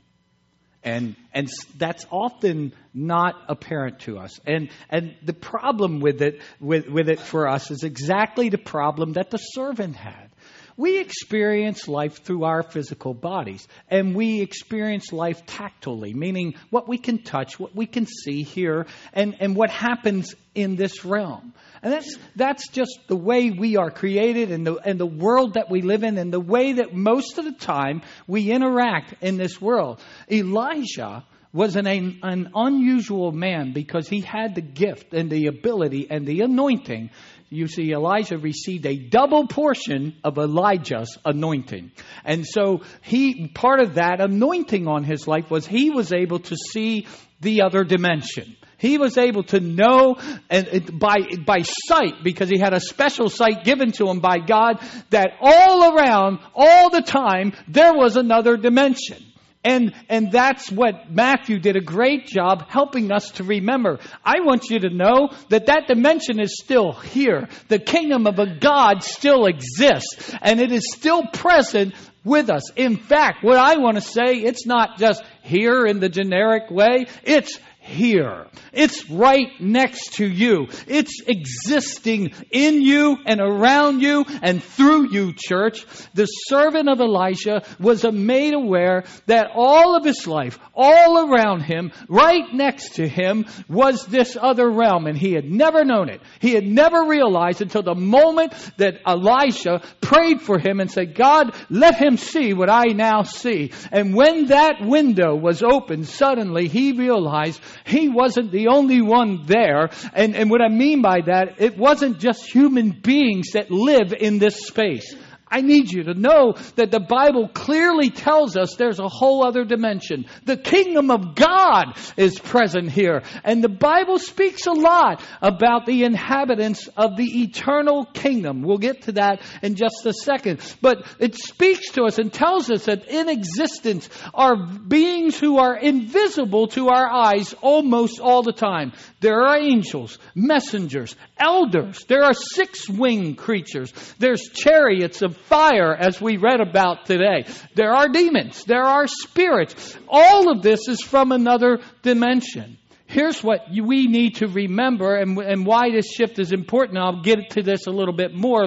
And, 0.82 1.16
and 1.34 1.50
that's 1.76 2.06
often 2.10 2.72
not 2.94 3.34
apparent 3.46 4.00
to 4.00 4.18
us. 4.18 4.40
And, 4.46 4.70
and 4.88 5.14
the 5.22 5.34
problem 5.34 6.00
with 6.00 6.22
it, 6.22 6.40
with, 6.60 6.88
with 6.88 7.10
it 7.10 7.20
for 7.20 7.46
us 7.46 7.70
is 7.70 7.84
exactly 7.84 8.48
the 8.48 8.56
problem 8.56 9.12
that 9.12 9.30
the 9.30 9.36
servant 9.36 9.96
had. 9.96 10.30
We 10.78 10.98
experience 10.98 11.88
life 11.88 12.24
through 12.24 12.44
our 12.44 12.62
physical 12.62 13.12
bodies, 13.12 13.68
and 13.90 14.16
we 14.16 14.40
experience 14.40 15.12
life 15.12 15.44
tactily, 15.44 16.14
meaning 16.14 16.54
what 16.70 16.88
we 16.88 16.96
can 16.96 17.22
touch, 17.22 17.60
what 17.60 17.76
we 17.76 17.84
can 17.84 18.06
see, 18.06 18.44
hear, 18.44 18.86
and, 19.12 19.36
and 19.40 19.54
what 19.54 19.68
happens 19.68 20.34
in 20.54 20.76
this 20.76 21.04
realm. 21.04 21.52
And 21.82 21.92
that's, 21.92 22.16
that's 22.36 22.68
just 22.68 23.00
the 23.08 23.16
way 23.16 23.50
we 23.50 23.76
are 23.76 23.90
created 23.90 24.52
and 24.52 24.66
the, 24.66 24.76
and 24.76 25.00
the 25.00 25.06
world 25.06 25.54
that 25.54 25.70
we 25.70 25.82
live 25.82 26.04
in 26.04 26.16
and 26.16 26.32
the 26.32 26.40
way 26.40 26.74
that 26.74 26.94
most 26.94 27.38
of 27.38 27.44
the 27.44 27.52
time 27.52 28.02
we 28.28 28.52
interact 28.52 29.14
in 29.20 29.36
this 29.36 29.60
world. 29.60 30.00
Elisha 30.30 31.24
was 31.52 31.76
an, 31.76 31.86
an 31.86 32.50
unusual 32.54 33.32
man 33.32 33.72
because 33.72 34.08
he 34.08 34.20
had 34.20 34.54
the 34.54 34.62
gift 34.62 35.12
and 35.12 35.28
the 35.28 35.48
ability 35.48 36.06
and 36.08 36.26
the 36.26 36.40
anointing 36.40 37.10
you 37.52 37.68
see, 37.68 37.92
Elisha 37.92 38.38
received 38.38 38.86
a 38.86 38.96
double 38.96 39.46
portion 39.46 40.16
of 40.24 40.38
Elijah's 40.38 41.18
anointing. 41.22 41.92
And 42.24 42.46
so 42.46 42.80
he, 43.02 43.48
part 43.48 43.80
of 43.80 43.96
that 43.96 44.22
anointing 44.22 44.88
on 44.88 45.04
his 45.04 45.28
life 45.28 45.50
was 45.50 45.66
he 45.66 45.90
was 45.90 46.14
able 46.14 46.38
to 46.38 46.56
see 46.56 47.06
the 47.42 47.60
other 47.60 47.84
dimension. 47.84 48.56
He 48.82 48.98
was 48.98 49.16
able 49.16 49.44
to 49.44 49.60
know 49.60 50.16
and 50.50 50.98
by, 50.98 51.18
by 51.46 51.62
sight, 51.62 52.24
because 52.24 52.48
he 52.48 52.58
had 52.58 52.74
a 52.74 52.80
special 52.80 53.28
sight 53.28 53.62
given 53.62 53.92
to 53.92 54.08
him 54.08 54.18
by 54.18 54.40
God, 54.40 54.80
that 55.10 55.34
all 55.40 55.96
around, 55.96 56.40
all 56.52 56.90
the 56.90 57.00
time, 57.00 57.52
there 57.68 57.94
was 57.94 58.16
another 58.16 58.56
dimension. 58.56 59.24
And, 59.64 59.94
and 60.08 60.32
that's 60.32 60.72
what 60.72 61.12
Matthew 61.12 61.60
did 61.60 61.76
a 61.76 61.80
great 61.80 62.26
job 62.26 62.68
helping 62.68 63.12
us 63.12 63.30
to 63.36 63.44
remember. 63.44 64.00
I 64.24 64.40
want 64.40 64.68
you 64.68 64.80
to 64.80 64.90
know 64.90 65.30
that 65.50 65.66
that 65.66 65.86
dimension 65.86 66.40
is 66.40 66.58
still 66.60 66.90
here. 66.90 67.48
The 67.68 67.78
kingdom 67.78 68.26
of 68.26 68.40
a 68.40 68.58
God 68.58 69.04
still 69.04 69.46
exists 69.46 70.34
and 70.42 70.60
it 70.60 70.72
is 70.72 70.92
still 70.92 71.24
present 71.32 71.94
with 72.24 72.50
us. 72.50 72.72
In 72.72 72.96
fact, 72.96 73.44
what 73.44 73.56
I 73.56 73.76
want 73.76 73.96
to 73.96 74.00
say, 74.00 74.34
it's 74.34 74.66
not 74.66 74.98
just 74.98 75.22
here 75.42 75.86
in 75.86 76.00
the 76.00 76.08
generic 76.08 76.68
way. 76.68 77.06
It's 77.22 77.60
here. 77.82 78.46
It's 78.72 79.10
right 79.10 79.48
next 79.60 80.14
to 80.14 80.26
you. 80.26 80.68
It's 80.86 81.20
existing 81.26 82.32
in 82.50 82.80
you 82.80 83.18
and 83.26 83.40
around 83.40 84.00
you 84.00 84.24
and 84.40 84.62
through 84.62 85.12
you, 85.12 85.32
church. 85.36 85.84
The 86.14 86.26
servant 86.26 86.88
of 86.88 87.00
Elisha 87.00 87.64
was 87.80 88.04
made 88.04 88.54
aware 88.54 89.04
that 89.26 89.48
all 89.54 89.96
of 89.96 90.04
his 90.04 90.26
life, 90.28 90.58
all 90.74 91.28
around 91.28 91.62
him, 91.62 91.90
right 92.08 92.54
next 92.54 92.94
to 92.96 93.08
him, 93.08 93.46
was 93.68 94.06
this 94.06 94.36
other 94.40 94.70
realm, 94.70 95.06
and 95.06 95.18
he 95.18 95.32
had 95.32 95.50
never 95.50 95.84
known 95.84 96.08
it. 96.08 96.20
He 96.38 96.54
had 96.54 96.64
never 96.64 97.04
realized 97.04 97.62
until 97.62 97.82
the 97.82 97.96
moment 97.96 98.52
that 98.76 99.00
Elisha 99.04 99.82
prayed 100.00 100.40
for 100.40 100.58
him 100.58 100.78
and 100.78 100.90
said, 100.90 101.16
God, 101.16 101.54
let 101.68 101.96
him 101.96 102.16
see 102.16 102.54
what 102.54 102.70
I 102.70 102.92
now 102.94 103.22
see. 103.22 103.72
And 103.90 104.14
when 104.14 104.46
that 104.46 104.76
window 104.80 105.34
was 105.34 105.64
opened, 105.64 106.06
suddenly 106.06 106.68
he 106.68 106.92
realized 106.92 107.60
he 107.84 108.08
wasn't 108.08 108.52
the 108.52 108.68
only 108.68 109.02
one 109.02 109.46
there. 109.46 109.90
And, 110.12 110.36
and 110.36 110.50
what 110.50 110.62
I 110.62 110.68
mean 110.68 111.02
by 111.02 111.22
that, 111.22 111.60
it 111.60 111.76
wasn't 111.76 112.18
just 112.18 112.44
human 112.44 112.90
beings 112.90 113.52
that 113.52 113.70
live 113.70 114.12
in 114.12 114.38
this 114.38 114.66
space. 114.66 115.14
I 115.52 115.60
need 115.60 115.92
you 115.92 116.04
to 116.04 116.14
know 116.14 116.54
that 116.76 116.90
the 116.90 116.98
Bible 116.98 117.46
clearly 117.46 118.08
tells 118.08 118.56
us 118.56 118.74
there's 118.76 118.98
a 118.98 119.08
whole 119.08 119.44
other 119.44 119.64
dimension. 119.64 120.24
The 120.46 120.56
kingdom 120.56 121.10
of 121.10 121.34
God 121.34 121.98
is 122.16 122.38
present 122.38 122.90
here. 122.90 123.22
And 123.44 123.62
the 123.62 123.68
Bible 123.68 124.18
speaks 124.18 124.66
a 124.66 124.72
lot 124.72 125.22
about 125.42 125.84
the 125.84 126.04
inhabitants 126.04 126.88
of 126.96 127.18
the 127.18 127.42
eternal 127.42 128.06
kingdom. 128.06 128.62
We'll 128.62 128.78
get 128.78 129.02
to 129.02 129.12
that 129.12 129.42
in 129.60 129.74
just 129.74 130.06
a 130.06 130.14
second. 130.14 130.60
But 130.80 131.06
it 131.18 131.34
speaks 131.34 131.90
to 131.92 132.04
us 132.04 132.18
and 132.18 132.32
tells 132.32 132.70
us 132.70 132.86
that 132.86 133.08
in 133.08 133.28
existence 133.28 134.08
are 134.32 134.56
beings 134.56 135.38
who 135.38 135.58
are 135.58 135.76
invisible 135.76 136.68
to 136.68 136.88
our 136.88 137.10
eyes 137.10 137.54
almost 137.60 138.20
all 138.20 138.42
the 138.42 138.52
time. 138.52 138.92
There 139.20 139.42
are 139.42 139.58
angels, 139.58 140.18
messengers, 140.34 141.14
elders. 141.38 141.98
There 142.08 142.22
are 142.22 142.32
six 142.32 142.88
winged 142.88 143.36
creatures. 143.36 143.92
There's 144.18 144.48
chariots 144.48 145.20
of 145.20 145.36
fire, 145.44 145.94
as 145.94 146.20
we 146.20 146.36
read 146.36 146.60
about 146.60 147.06
today. 147.06 147.46
There 147.74 147.92
are 147.92 148.08
demons. 148.08 148.64
There 148.64 148.84
are 148.84 149.06
spirits. 149.06 149.96
All 150.08 150.50
of 150.50 150.62
this 150.62 150.88
is 150.88 151.02
from 151.02 151.32
another 151.32 151.80
dimension. 152.02 152.78
Here's 153.12 153.44
what 153.44 153.66
we 153.70 154.06
need 154.06 154.36
to 154.36 154.48
remember 154.48 155.16
and, 155.16 155.36
and 155.36 155.66
why 155.66 155.90
this 155.90 156.10
shift 156.10 156.38
is 156.38 156.50
important. 156.50 156.96
I'll 156.96 157.20
get 157.20 157.50
to 157.50 157.62
this 157.62 157.86
a 157.86 157.90
little 157.90 158.14
bit 158.14 158.34
more 158.34 158.64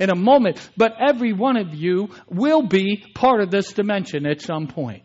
in 0.00 0.10
a 0.10 0.16
moment. 0.16 0.66
But 0.78 0.94
every 0.98 1.34
one 1.34 1.58
of 1.58 1.74
you 1.74 2.08
will 2.26 2.62
be 2.62 3.04
part 3.14 3.42
of 3.42 3.50
this 3.50 3.74
dimension 3.74 4.26
at 4.26 4.40
some 4.40 4.66
point. 4.66 5.02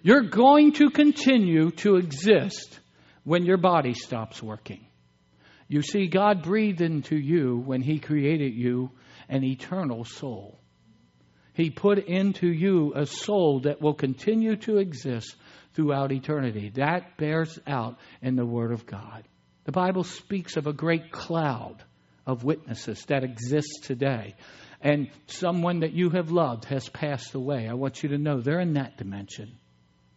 You're 0.00 0.30
going 0.30 0.72
to 0.74 0.88
continue 0.88 1.70
to 1.82 1.96
exist 1.96 2.80
when 3.24 3.44
your 3.44 3.58
body 3.58 3.92
stops 3.92 4.42
working. 4.42 4.86
You 5.68 5.82
see, 5.82 6.06
God 6.06 6.42
breathed 6.42 6.80
into 6.80 7.16
you 7.16 7.58
when 7.58 7.82
He 7.82 7.98
created 7.98 8.54
you 8.54 8.90
an 9.28 9.44
eternal 9.44 10.04
soul. 10.04 10.58
He 11.54 11.70
put 11.70 11.98
into 11.98 12.46
you 12.46 12.92
a 12.94 13.04
soul 13.04 13.60
that 13.60 13.82
will 13.82 13.94
continue 13.94 14.56
to 14.56 14.78
exist 14.78 15.34
throughout 15.74 16.12
eternity. 16.12 16.70
That 16.74 17.16
bears 17.16 17.58
out 17.66 17.98
in 18.22 18.36
the 18.36 18.46
Word 18.46 18.72
of 18.72 18.86
God. 18.86 19.24
The 19.64 19.72
Bible 19.72 20.04
speaks 20.04 20.56
of 20.56 20.66
a 20.66 20.72
great 20.72 21.10
cloud 21.10 21.82
of 22.26 22.44
witnesses 22.44 23.04
that 23.06 23.24
exists 23.24 23.80
today. 23.82 24.34
And 24.80 25.10
someone 25.26 25.80
that 25.80 25.92
you 25.92 26.10
have 26.10 26.30
loved 26.30 26.66
has 26.66 26.88
passed 26.88 27.34
away. 27.34 27.68
I 27.68 27.74
want 27.74 28.02
you 28.02 28.10
to 28.10 28.18
know 28.18 28.40
they're 28.40 28.60
in 28.60 28.74
that 28.74 28.96
dimension. 28.96 29.58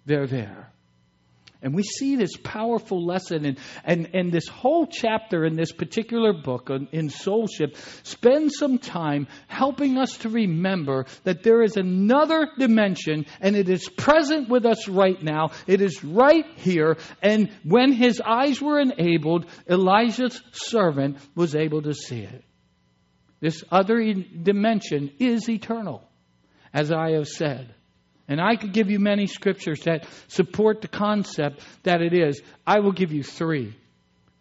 They're 0.06 0.28
there. 0.28 0.72
And 1.64 1.76
we 1.76 1.84
see 1.84 2.16
this 2.16 2.36
powerful 2.44 3.06
lesson, 3.06 3.46
and, 3.46 3.60
and, 3.84 4.10
and 4.14 4.32
this 4.32 4.48
whole 4.48 4.88
chapter 4.88 5.46
in 5.46 5.56
this 5.56 5.72
particular 5.72 6.34
book 6.34 6.72
on, 6.72 6.88
in 6.92 7.10
Soul 7.10 7.48
Shift 7.48 7.78
spends 8.08 8.58
some 8.58 8.80
time 8.80 9.28
helping 9.48 10.00
us 10.00 10.18
to 10.18 10.30
remember 10.30 11.06
that 11.24 11.44
there 11.44 11.62
is 11.62 11.78
another 11.78 12.48
dimension, 12.58 13.28
and 13.40 13.56
it 13.56 13.70
is 13.70 13.88
present 13.90 14.50
with 14.50 14.66
us 14.66 14.88
right 14.88 15.22
now. 15.22 15.52
It 15.68 15.82
is 15.82 16.04
right 16.04 16.46
here. 16.56 16.98
And 17.22 17.52
when 17.64 17.92
his 17.92 18.20
eyes 18.26 18.60
were 18.60 18.80
enabled, 18.80 19.46
Elisha's 19.68 20.42
servant 20.54 21.18
was 21.36 21.56
able 21.56 21.84
to 21.84 21.94
see 21.94 22.22
it. 22.22 22.44
This 23.40 23.64
other 23.72 24.02
dimension 24.14 25.12
is 25.20 25.48
eternal, 25.48 26.08
as 26.74 26.92
I 26.92 27.12
have 27.12 27.28
said. 27.28 27.76
And 28.28 28.40
I 28.40 28.56
could 28.56 28.74
give 28.74 28.90
you 28.90 29.00
many 29.00 29.28
scriptures 29.28 29.82
that 29.82 30.08
support 30.28 30.82
the 30.82 30.88
concept 30.88 31.66
that 31.84 32.02
it 32.02 32.14
is. 32.14 32.42
I 32.66 32.80
will 32.80 32.94
give 32.94 33.12
you 33.12 33.24
three. 33.24 33.76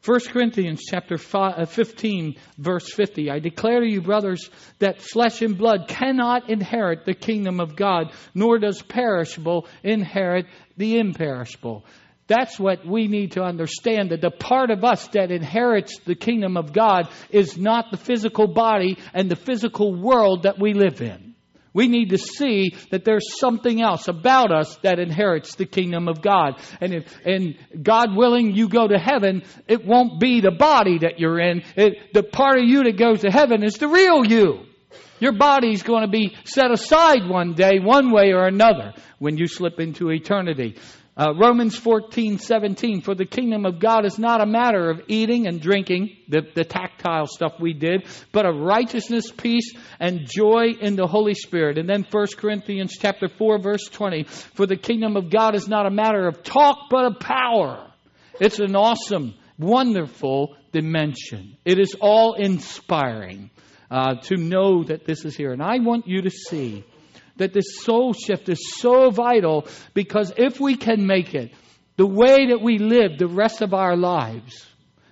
1 0.04 0.20
Corinthians 0.28 0.82
chapter 0.88 1.16
uh, 1.34 1.66
15 1.66 2.36
verse 2.56 2.90
50 2.90 3.30
I 3.30 3.38
declare 3.38 3.80
to 3.80 3.86
you 3.86 4.00
brothers 4.00 4.48
that 4.78 5.02
flesh 5.02 5.42
and 5.42 5.58
blood 5.58 5.88
cannot 5.88 6.48
inherit 6.48 7.04
the 7.04 7.12
kingdom 7.12 7.60
of 7.60 7.76
God 7.76 8.12
nor 8.34 8.58
does 8.58 8.80
perishable 8.80 9.66
inherit 9.82 10.46
the 10.78 10.98
imperishable 10.98 11.84
that's 12.28 12.58
what 12.58 12.86
we 12.86 13.08
need 13.08 13.32
to 13.32 13.42
understand 13.42 14.10
that 14.10 14.22
the 14.22 14.30
part 14.30 14.70
of 14.70 14.84
us 14.84 15.06
that 15.08 15.30
inherits 15.30 15.98
the 16.06 16.14
kingdom 16.14 16.56
of 16.56 16.72
God 16.72 17.08
is 17.28 17.58
not 17.58 17.90
the 17.90 17.98
physical 17.98 18.46
body 18.46 18.96
and 19.12 19.30
the 19.30 19.36
physical 19.36 19.94
world 19.94 20.44
that 20.44 20.58
we 20.58 20.72
live 20.72 21.02
in 21.02 21.29
we 21.72 21.88
need 21.88 22.10
to 22.10 22.18
see 22.18 22.74
that 22.90 23.04
there's 23.04 23.38
something 23.38 23.80
else 23.80 24.08
about 24.08 24.52
us 24.52 24.76
that 24.82 24.98
inherits 24.98 25.54
the 25.54 25.66
kingdom 25.66 26.08
of 26.08 26.20
God. 26.20 26.60
And 26.80 26.94
if, 26.94 27.18
and 27.24 27.56
God 27.82 28.16
willing, 28.16 28.54
you 28.54 28.68
go 28.68 28.88
to 28.88 28.98
heaven, 28.98 29.42
it 29.68 29.86
won't 29.86 30.20
be 30.20 30.40
the 30.40 30.50
body 30.50 30.98
that 30.98 31.18
you're 31.18 31.38
in. 31.38 31.62
It, 31.76 32.12
the 32.12 32.22
part 32.22 32.58
of 32.58 32.64
you 32.64 32.84
that 32.84 32.98
goes 32.98 33.20
to 33.20 33.30
heaven 33.30 33.62
is 33.62 33.74
the 33.74 33.88
real 33.88 34.24
you. 34.24 34.66
Your 35.20 35.32
body's 35.32 35.82
going 35.82 36.02
to 36.02 36.10
be 36.10 36.34
set 36.44 36.70
aside 36.70 37.28
one 37.28 37.52
day, 37.54 37.78
one 37.78 38.10
way 38.10 38.32
or 38.32 38.46
another, 38.46 38.94
when 39.18 39.36
you 39.36 39.46
slip 39.46 39.78
into 39.78 40.10
eternity. 40.10 40.76
Uh, 41.16 41.34
Romans 41.34 41.76
14, 41.76 42.38
17, 42.38 43.00
for 43.02 43.14
the 43.14 43.26
kingdom 43.26 43.66
of 43.66 43.80
God 43.80 44.06
is 44.06 44.18
not 44.18 44.40
a 44.40 44.46
matter 44.46 44.90
of 44.90 45.02
eating 45.08 45.46
and 45.46 45.60
drinking, 45.60 46.16
the, 46.28 46.42
the 46.54 46.64
tactile 46.64 47.26
stuff 47.26 47.54
we 47.60 47.72
did, 47.72 48.06
but 48.32 48.46
of 48.46 48.56
righteousness, 48.56 49.30
peace, 49.30 49.74
and 49.98 50.26
joy 50.26 50.68
in 50.80 50.94
the 50.94 51.06
Holy 51.06 51.34
Spirit. 51.34 51.78
And 51.78 51.88
then 51.88 52.06
1 52.10 52.26
Corinthians 52.36 52.96
chapter 52.98 53.28
4, 53.28 53.58
verse 53.58 53.84
20, 53.88 54.22
for 54.54 54.66
the 54.66 54.76
kingdom 54.76 55.16
of 55.16 55.30
God 55.30 55.54
is 55.54 55.68
not 55.68 55.86
a 55.86 55.90
matter 55.90 56.26
of 56.26 56.42
talk, 56.42 56.86
but 56.90 57.04
of 57.04 57.20
power. 57.20 57.90
It's 58.40 58.60
an 58.60 58.76
awesome, 58.76 59.34
wonderful 59.58 60.56
dimension. 60.72 61.56
It 61.64 61.78
is 61.78 61.96
all 62.00 62.34
inspiring 62.34 63.50
uh, 63.90 64.14
to 64.22 64.36
know 64.36 64.84
that 64.84 65.04
this 65.04 65.24
is 65.24 65.36
here. 65.36 65.52
And 65.52 65.62
I 65.62 65.78
want 65.80 66.06
you 66.06 66.22
to 66.22 66.30
see 66.30 66.84
that 67.36 67.52
this 67.52 67.82
soul 67.82 68.12
shift 68.12 68.48
is 68.48 68.76
so 68.78 69.10
vital 69.10 69.66
because 69.94 70.32
if 70.36 70.60
we 70.60 70.76
can 70.76 71.06
make 71.06 71.34
it, 71.34 71.52
the 71.96 72.06
way 72.06 72.46
that 72.48 72.62
we 72.62 72.78
live 72.78 73.18
the 73.18 73.26
rest 73.26 73.60
of 73.62 73.74
our 73.74 73.96
lives, 73.96 74.66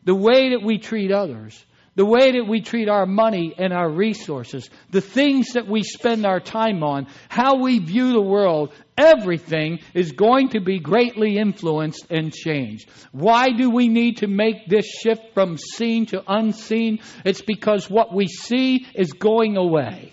the 0.04 0.14
way 0.14 0.50
that 0.50 0.62
we 0.62 0.78
treat 0.78 1.12
others, 1.12 1.64
the 1.98 2.06
way 2.06 2.30
that 2.32 2.46
we 2.46 2.60
treat 2.60 2.88
our 2.88 3.06
money 3.06 3.52
and 3.58 3.72
our 3.72 3.90
resources, 3.90 4.70
the 4.90 5.00
things 5.00 5.54
that 5.54 5.66
we 5.66 5.82
spend 5.82 6.24
our 6.24 6.38
time 6.38 6.84
on, 6.84 7.08
how 7.28 7.56
we 7.56 7.80
view 7.80 8.12
the 8.12 8.22
world, 8.22 8.72
everything 8.96 9.80
is 9.94 10.12
going 10.12 10.50
to 10.50 10.60
be 10.60 10.78
greatly 10.78 11.36
influenced 11.36 12.06
and 12.08 12.32
changed. 12.32 12.88
Why 13.10 13.48
do 13.48 13.68
we 13.68 13.88
need 13.88 14.18
to 14.18 14.28
make 14.28 14.68
this 14.68 14.86
shift 14.86 15.34
from 15.34 15.58
seen 15.58 16.06
to 16.06 16.22
unseen? 16.26 17.00
It's 17.24 17.42
because 17.42 17.90
what 17.90 18.14
we 18.14 18.28
see 18.28 18.86
is 18.94 19.12
going 19.12 19.56
away. 19.56 20.12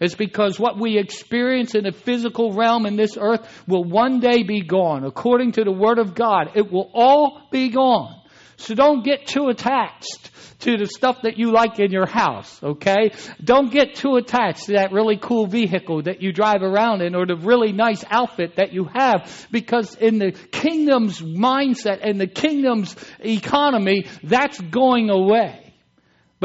It's 0.00 0.14
because 0.14 0.58
what 0.58 0.78
we 0.78 0.98
experience 0.98 1.74
in 1.74 1.84
the 1.84 1.92
physical 1.92 2.52
realm 2.52 2.86
in 2.86 2.96
this 2.96 3.16
earth 3.18 3.46
will 3.66 3.84
one 3.84 4.20
day 4.20 4.42
be 4.42 4.62
gone. 4.62 5.04
According 5.04 5.52
to 5.52 5.64
the 5.64 5.72
Word 5.72 5.98
of 5.98 6.14
God, 6.14 6.50
it 6.54 6.70
will 6.70 6.90
all 6.92 7.42
be 7.50 7.70
gone. 7.70 8.22
So 8.58 8.74
don't 8.74 9.04
get 9.04 9.26
too 9.26 9.48
attached 9.48 10.30
to 10.60 10.78
the 10.78 10.86
stuff 10.86 11.22
that 11.22 11.38
you 11.38 11.52
like 11.52 11.78
in 11.78 11.90
your 11.90 12.06
house, 12.06 12.62
okay? 12.62 13.10
Don't 13.42 13.70
get 13.70 13.96
too 13.96 14.16
attached 14.16 14.66
to 14.66 14.72
that 14.72 14.92
really 14.92 15.18
cool 15.18 15.46
vehicle 15.46 16.02
that 16.02 16.22
you 16.22 16.32
drive 16.32 16.62
around 16.62 17.02
in 17.02 17.14
or 17.14 17.26
the 17.26 17.36
really 17.36 17.72
nice 17.72 18.02
outfit 18.10 18.56
that 18.56 18.72
you 18.72 18.88
have 18.94 19.46
because 19.50 19.94
in 19.96 20.18
the 20.18 20.32
kingdom's 20.32 21.20
mindset 21.20 21.98
and 22.02 22.18
the 22.18 22.26
kingdom's 22.26 22.96
economy, 23.20 24.06
that's 24.22 24.58
going 24.58 25.10
away. 25.10 25.65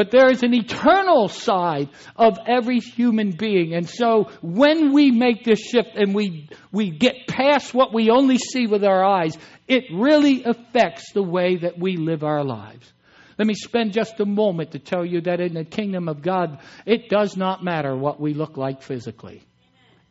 But 0.02 0.10
there 0.10 0.32
is 0.32 0.42
an 0.42 0.56
eternal 0.56 1.28
side 1.28 1.90
of 2.16 2.40
every 2.48 2.80
human 2.80 3.34
being. 3.34 3.76
And 3.76 3.88
so 3.88 4.32
when 4.42 4.94
we 4.94 5.12
make 5.12 5.44
this 5.44 5.60
shift 5.60 5.90
and 5.94 6.16
we, 6.16 6.50
we 6.72 6.90
get 6.90 7.28
past 7.28 7.72
what 7.72 7.94
we 7.94 8.10
only 8.10 8.40
see 8.40 8.66
with 8.66 8.84
our 8.84 9.06
eyes, 9.06 9.38
it 9.68 9.84
really 9.94 10.44
affects 10.44 11.12
the 11.14 11.22
way 11.22 11.58
that 11.58 11.78
we 11.78 11.98
live 11.98 12.24
our 12.24 12.44
lives. 12.44 12.92
Let 13.38 13.48
me 13.48 13.54
spend 13.54 13.94
just 13.94 14.20
a 14.20 14.26
moment 14.26 14.72
to 14.72 14.80
tell 14.80 15.06
you 15.06 15.22
that 15.22 15.40
in 15.40 15.54
the 15.54 15.66
kingdom 15.66 16.10
of 16.10 16.24
God, 16.24 16.62
it 16.88 17.08
does 17.08 17.38
not 17.38 17.64
matter 17.64 17.96
what 17.96 18.20
we 18.20 18.34
look 18.34 18.58
like 18.58 18.82
physically. 18.82 19.44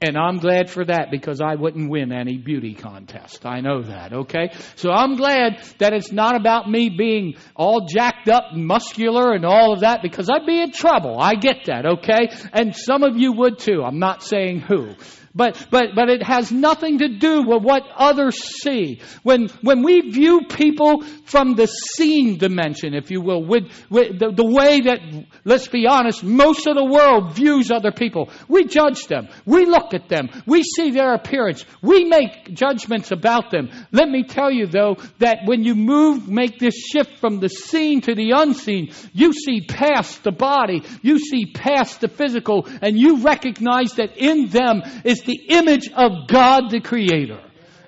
And 0.03 0.17
I'm 0.17 0.39
glad 0.39 0.71
for 0.71 0.83
that 0.83 1.11
because 1.11 1.43
I 1.43 1.57
wouldn't 1.57 1.91
win 1.91 2.11
any 2.11 2.39
beauty 2.39 2.75
contest. 2.75 3.45
I 3.45 3.61
know 3.61 3.83
that, 3.83 4.15
okay? 4.15 4.51
So 4.77 4.91
I'm 4.91 5.17
glad 5.17 5.63
that 5.77 5.93
it's 5.93 6.11
not 6.11 6.37
about 6.37 6.71
me 6.71 6.89
being 6.89 7.35
all 7.55 7.87
jacked 7.87 8.31
up 8.31 8.45
and 8.53 8.67
muscular 8.67 9.35
and 9.35 9.45
all 9.45 9.75
of 9.75 9.81
that 9.81 10.01
because 10.01 10.31
I'd 10.31 10.47
be 10.47 10.59
in 10.63 10.73
trouble. 10.73 11.21
I 11.21 11.35
get 11.35 11.67
that, 11.67 11.85
okay? 11.85 12.31
And 12.51 12.75
some 12.75 13.03
of 13.03 13.19
you 13.19 13.33
would 13.33 13.59
too. 13.59 13.83
I'm 13.85 13.99
not 13.99 14.23
saying 14.23 14.61
who. 14.61 14.95
But, 15.33 15.69
but, 15.71 15.95
but 15.95 16.09
it 16.09 16.25
has 16.25 16.51
nothing 16.51 16.99
to 16.99 17.09
do 17.09 17.43
with 17.43 17.63
what 17.63 17.85
others 17.95 18.37
see. 18.63 19.01
When, 19.23 19.49
when 19.63 19.85
we 19.85 20.11
view 20.11 20.41
people 20.49 21.03
from 21.25 21.55
the 21.55 21.67
seen 21.67 22.37
dimension, 22.37 22.95
if 22.95 23.13
you 23.13 23.21
will, 23.21 23.45
with, 23.45 23.71
with 23.89 24.19
the, 24.19 24.33
the 24.33 24.45
way 24.45 24.81
that, 24.81 24.99
let's 25.45 25.69
be 25.69 25.87
honest, 25.87 26.25
most 26.25 26.67
of 26.67 26.75
the 26.75 26.85
world 26.85 27.35
views 27.35 27.71
other 27.71 27.93
people, 27.93 28.29
we 28.49 28.65
judge 28.65 29.07
them. 29.07 29.29
We 29.47 29.67
look 29.67 29.95
at 29.95 30.09
them. 30.09 30.31
We 30.47 30.65
see 30.65 30.91
their 30.91 31.15
appearance. 31.15 31.65
We 31.81 32.07
make 32.07 32.53
judgments 32.53 33.13
about 33.13 33.53
them. 33.53 33.71
Let 33.93 34.09
me 34.09 34.25
tell 34.25 34.51
you 34.51 34.67
though, 34.67 34.97
that 35.21 35.43
when 35.45 35.63
you 35.63 35.77
move, 35.77 36.29
make 36.29 36.59
this 36.59 36.75
shift 36.75 37.21
from 37.21 37.39
the 37.39 37.49
seen 37.49 38.01
to 38.01 38.17
the 38.17 38.33
unseen, 38.35 38.93
you 39.13 39.33
see 39.33 39.61
past 39.61 40.25
the 40.25 40.33
body, 40.33 40.83
you 41.03 41.21
see 41.21 41.47
past 41.47 42.01
the 42.01 42.09
physical, 42.09 42.67
and 42.83 42.99
you 42.99 43.23
recognize 43.23 43.93
that 43.95 44.17
in 44.17 44.49
them 44.49 44.83
is 45.05 45.20
the 45.23 45.41
image 45.49 45.89
of 45.95 46.29
God 46.29 46.71
the 46.71 46.81
Creator. 46.81 47.41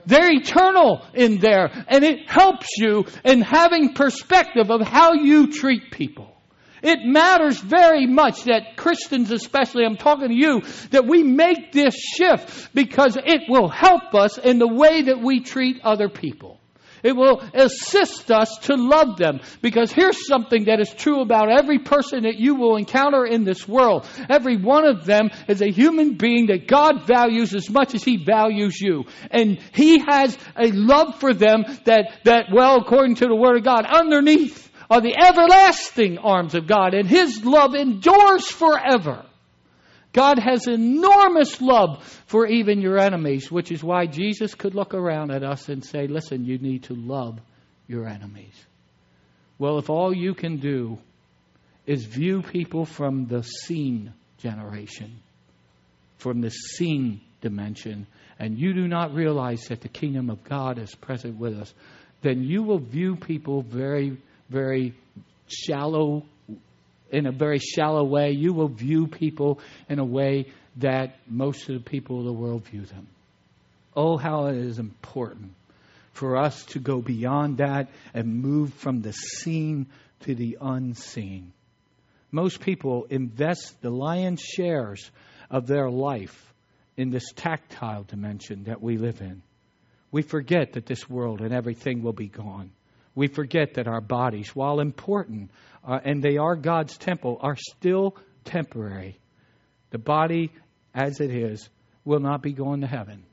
They're 0.07 0.33
eternal 0.33 1.05
in 1.15 1.39
there, 1.39 1.71
and 1.89 2.05
it 2.05 2.29
helps 2.29 2.67
you 2.77 3.07
in 3.25 3.41
having 3.41 3.95
perspective 3.95 4.71
of 4.71 4.81
how 4.81 5.13
you 5.13 5.53
treat 5.53 5.91
people. 5.91 6.29
It 6.83 7.05
matters 7.05 7.59
very 7.61 8.07
much 8.07 8.45
that 8.45 8.77
Christians, 8.77 9.31
especially, 9.31 9.85
I'm 9.85 9.97
talking 9.97 10.29
to 10.29 10.35
you, 10.35 10.63
that 10.91 11.07
we 11.07 11.23
make 11.23 11.71
this 11.71 11.95
shift 11.95 12.75
because 12.75 13.17
it 13.17 13.43
will 13.49 13.69
help 13.69 14.15
us 14.15 14.37
in 14.37 14.59
the 14.59 14.67
way 14.67 15.03
that 15.03 15.21
we 15.21 15.41
treat 15.41 15.81
other 15.85 16.09
people. 16.09 16.59
It 17.03 17.17
will 17.17 17.43
assist 17.55 18.31
us 18.31 18.57
to 18.63 18.77
love 18.77 19.17
them. 19.17 19.41
Because 19.61 19.91
here's 19.91 20.27
something 20.27 20.65
that 20.65 20.81
is 20.81 20.91
true 20.91 21.21
about 21.21 21.51
every 21.51 21.79
person 21.79 22.23
that 22.25 22.37
you 22.37 22.55
will 22.55 22.77
encounter 22.77 23.25
in 23.25 23.45
this 23.45 23.67
world. 23.67 24.07
Every 24.29 24.57
one 24.57 24.85
of 24.85 25.05
them 25.05 25.31
is 25.49 25.63
a 25.63 25.71
human 25.71 26.15
being 26.15 26.47
that 26.47 26.69
God 26.69 27.07
values 27.07 27.55
as 27.55 27.69
much 27.69 27.95
as 27.95 28.05
He 28.05 28.17
values 28.17 28.81
you. 28.81 29.05
And 29.31 29.59
He 29.75 29.99
has 29.99 30.37
a 30.57 30.71
love 30.71 31.19
for 31.19 31.35
them 31.35 31.65
that, 31.85 32.21
that 32.25 32.47
well, 32.53 32.81
according 32.81 33.17
to 33.17 33.27
the 33.27 33.37
Word 33.37 33.59
of 33.59 33.65
God, 33.65 33.87
underneath 33.87 34.71
are 34.91 35.01
the 35.01 35.17
everlasting 35.17 36.19
arms 36.19 36.55
of 36.55 36.67
God. 36.67 36.95
And 36.95 37.09
His 37.09 37.45
love 37.45 37.75
endures 37.75 38.47
forever. 38.47 39.25
God 40.13 40.39
has 40.39 40.67
enormous 40.67 41.61
love 41.61 42.03
for 42.27 42.47
even 42.47 42.83
your 42.83 42.99
enemies, 42.99 43.51
which 43.51 43.73
is 43.73 43.83
why 43.83 44.07
Jesus 44.07 44.55
could 44.55 44.75
look 44.75 44.93
around 44.93 45.31
at 45.31 45.43
us 45.43 45.69
and 45.69 45.85
say, 45.85 46.07
Listen, 46.07 46.45
you 46.45 46.59
need 46.59 46.85
to 46.85 46.95
love 46.95 47.41
your 47.87 48.07
enemies. 48.07 48.55
Well, 49.59 49.79
if 49.79 49.89
all 49.89 50.15
you 50.15 50.35
can 50.35 50.59
do 50.59 50.99
is 51.87 52.05
view 52.05 52.43
people 52.43 52.85
from 52.85 53.27
the 53.27 53.43
seen 53.43 54.13
generation, 54.39 55.21
from 56.19 56.41
the 56.41 56.51
seen 56.51 57.21
dimension, 57.41 58.07
and 58.39 58.59
you 58.59 58.75
do 58.75 58.89
not 58.89 59.15
realize 59.15 59.69
that 59.69 59.81
the 59.81 59.89
kingdom 59.89 60.31
of 60.31 60.45
God 60.45 60.79
is 60.79 60.95
present 60.95 61.39
with 61.39 61.59
us, 61.59 61.73
then 62.23 62.43
you 62.43 62.63
will 62.63 62.79
view 62.79 63.17
people 63.17 63.63
very, 63.63 64.17
very 64.49 64.95
shallow 65.47 66.25
in 67.13 67.27
a 67.27 67.33
very 67.33 67.59
shallow 67.59 68.03
way. 68.03 68.33
You 68.33 68.53
will 68.53 68.69
view 68.69 69.07
people 69.07 69.61
in 69.89 69.99
a 69.99 70.05
way 70.05 70.47
that 70.79 71.17
most 71.29 71.69
of 71.69 71.75
the 71.75 71.91
people 71.91 72.19
of 72.19 72.25
the 72.25 72.33
world 72.33 72.65
view 72.65 72.87
them. 72.87 73.07
Oh, 73.95 74.17
how 74.17 74.47
it 74.47 74.57
is 74.57 74.79
important 74.79 75.53
for 76.13 76.37
us 76.37 76.65
to 76.67 76.79
go 76.79 77.01
beyond 77.01 77.59
that 77.59 77.89
and 78.15 78.43
move 78.43 78.73
from 78.75 79.03
the 79.03 79.13
seen 79.13 79.87
to 80.21 80.35
the 80.35 80.59
unseen. 80.61 81.53
Most 82.31 82.61
people 82.61 83.07
invest 83.11 83.81
the 83.83 83.91
lion's 83.91 84.41
shares 84.41 85.11
of 85.51 85.67
their 85.67 85.91
life 85.91 86.53
in 86.97 87.11
this 87.11 87.31
tactile 87.35 88.05
dimension 88.05 88.65
that 88.65 88.83
we 88.83 88.97
live 88.97 89.21
in. 89.21 89.43
We 90.11 90.23
forget 90.23 90.75
that 90.75 90.87
this 90.87 91.09
world 91.09 91.41
and 91.41 91.53
everything 91.53 92.03
will 92.03 92.13
be 92.13 92.29
gone. 92.29 92.71
We 93.15 93.27
forget 93.27 93.75
that 93.75 93.89
our 93.89 94.01
bodies, 94.01 94.55
while 94.55 94.81
important, 94.81 95.51
uh, 95.87 95.99
and 96.05 96.23
they 96.23 96.39
are 96.39 96.57
God's 96.57 96.97
temple, 96.97 97.39
are 97.41 97.57
still 97.57 98.17
temporary. 98.45 99.19
The 99.91 99.99
body, 99.99 100.51
as 100.95 101.21
it 101.21 101.31
is, 101.31 101.69
will 102.05 102.21
not 102.21 102.43
be 102.43 102.53
going 102.53 102.81
to 102.81 102.87
heaven. 102.87 103.25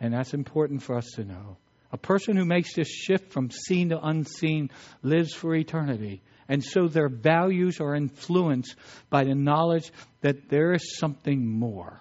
And 0.00 0.14
that's 0.14 0.32
important 0.32 0.82
for 0.82 0.96
us 0.96 1.10
to 1.16 1.24
know. 1.24 1.58
A 1.92 1.98
person 1.98 2.36
who 2.36 2.44
makes 2.44 2.74
this 2.74 2.88
shift 2.88 3.32
from 3.32 3.50
seen 3.50 3.90
to 3.90 4.00
unseen 4.00 4.70
lives 5.02 5.34
for 5.34 5.54
eternity. 5.54 6.22
And 6.48 6.62
so 6.64 6.88
their 6.88 7.08
values 7.08 7.80
are 7.80 7.94
influenced 7.94 8.74
by 9.10 9.24
the 9.24 9.34
knowledge 9.34 9.90
that 10.22 10.48
there 10.48 10.72
is 10.72 10.96
something 10.98 11.46
more, 11.46 12.00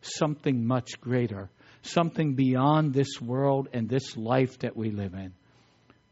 something 0.00 0.66
much 0.66 1.00
greater, 1.00 1.50
something 1.82 2.34
beyond 2.34 2.94
this 2.94 3.20
world 3.20 3.68
and 3.72 3.88
this 3.88 4.16
life 4.16 4.58
that 4.60 4.76
we 4.76 4.90
live 4.90 5.14
in 5.14 5.34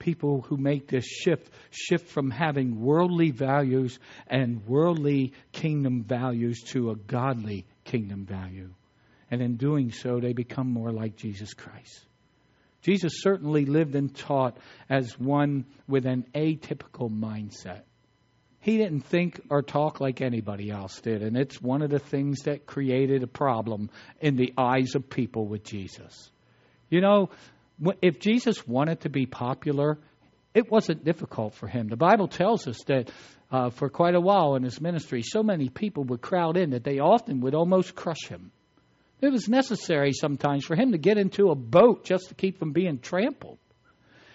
people 0.05 0.43
who 0.43 0.59
make 0.59 0.87
this 0.87 1.07
shift 1.07 1.51
shift 1.71 2.09
from 2.09 2.31
having 2.31 2.79
worldly 2.79 3.31
values 3.31 3.99
and 4.27 4.67
worldly 4.67 5.33
kingdom 5.53 6.05
values 6.05 6.61
to 6.61 6.91
a 6.91 6.95
godly 6.95 7.65
kingdom 7.85 8.27
value. 8.27 8.69
And 9.31 9.41
in 9.41 9.57
doing 9.57 9.93
so, 9.93 10.21
they 10.21 10.35
become 10.35 10.71
more 10.71 10.93
like 10.93 11.17
Jesus 11.17 11.55
Christ. 11.55 12.05
Jesus 12.83 13.23
certainly 13.23 13.65
lived 13.65 13.95
and 13.95 14.15
taught 14.15 14.59
as 14.91 15.19
one 15.19 15.65
with 15.89 16.05
an 16.05 16.27
atypical 16.35 17.11
mindset. 17.11 17.81
He 18.61 18.77
didn't 18.77 19.07
think 19.07 19.41
or 19.49 19.63
talk 19.63 20.01
like 20.01 20.21
anybody 20.21 20.71
else 20.71 21.01
did, 21.01 21.23
and 21.23 21.35
it's 21.35 21.63
one 21.63 21.81
of 21.81 21.89
the 21.89 21.99
things 21.99 22.43
that 22.43 22.67
created 22.67 23.23
a 23.23 23.27
problem 23.27 23.89
in 24.21 24.37
the 24.37 24.53
eyes 24.59 24.95
of 24.95 25.09
people 25.09 25.47
with 25.47 25.65
Jesus. 25.65 26.31
You 26.91 27.01
know, 27.01 27.31
if 28.01 28.21
Jesus 28.21 28.67
wanted 28.67 29.01
to 29.01 29.09
be 29.09 29.27
popular, 29.27 29.99
it 30.55 30.71
wasn't 30.71 31.05
difficult 31.05 31.55
for 31.55 31.67
him. 31.67 31.89
The 31.89 31.97
Bible 31.97 32.29
tells 32.29 32.69
us 32.69 32.79
that 32.87 33.11
uh, 33.51 33.71
for 33.71 33.89
quite 33.89 34.15
a 34.15 34.21
while 34.21 34.55
in 34.55 34.63
his 34.63 34.81
ministry, 34.81 35.23
so 35.23 35.43
many 35.43 35.69
people 35.69 36.05
would 36.05 36.23
crowd 36.23 36.57
in 36.57 36.71
that 36.71 36.85
they 36.85 36.99
often 36.99 37.41
would 37.41 37.55
almost 37.55 37.95
crush 37.95 38.27
him. 38.29 38.53
It 39.21 39.31
was 39.31 39.49
necessary 39.49 40.13
sometimes 40.13 40.65
for 40.65 40.77
him 40.77 40.93
to 40.93 40.99
get 40.99 41.19
into 41.19 41.51
a 41.51 41.55
boat 41.55 42.05
just 42.05 42.29
to 42.29 42.35
keep 42.35 42.59
from 42.59 42.73
being 42.73 42.99
trampled. 42.99 43.59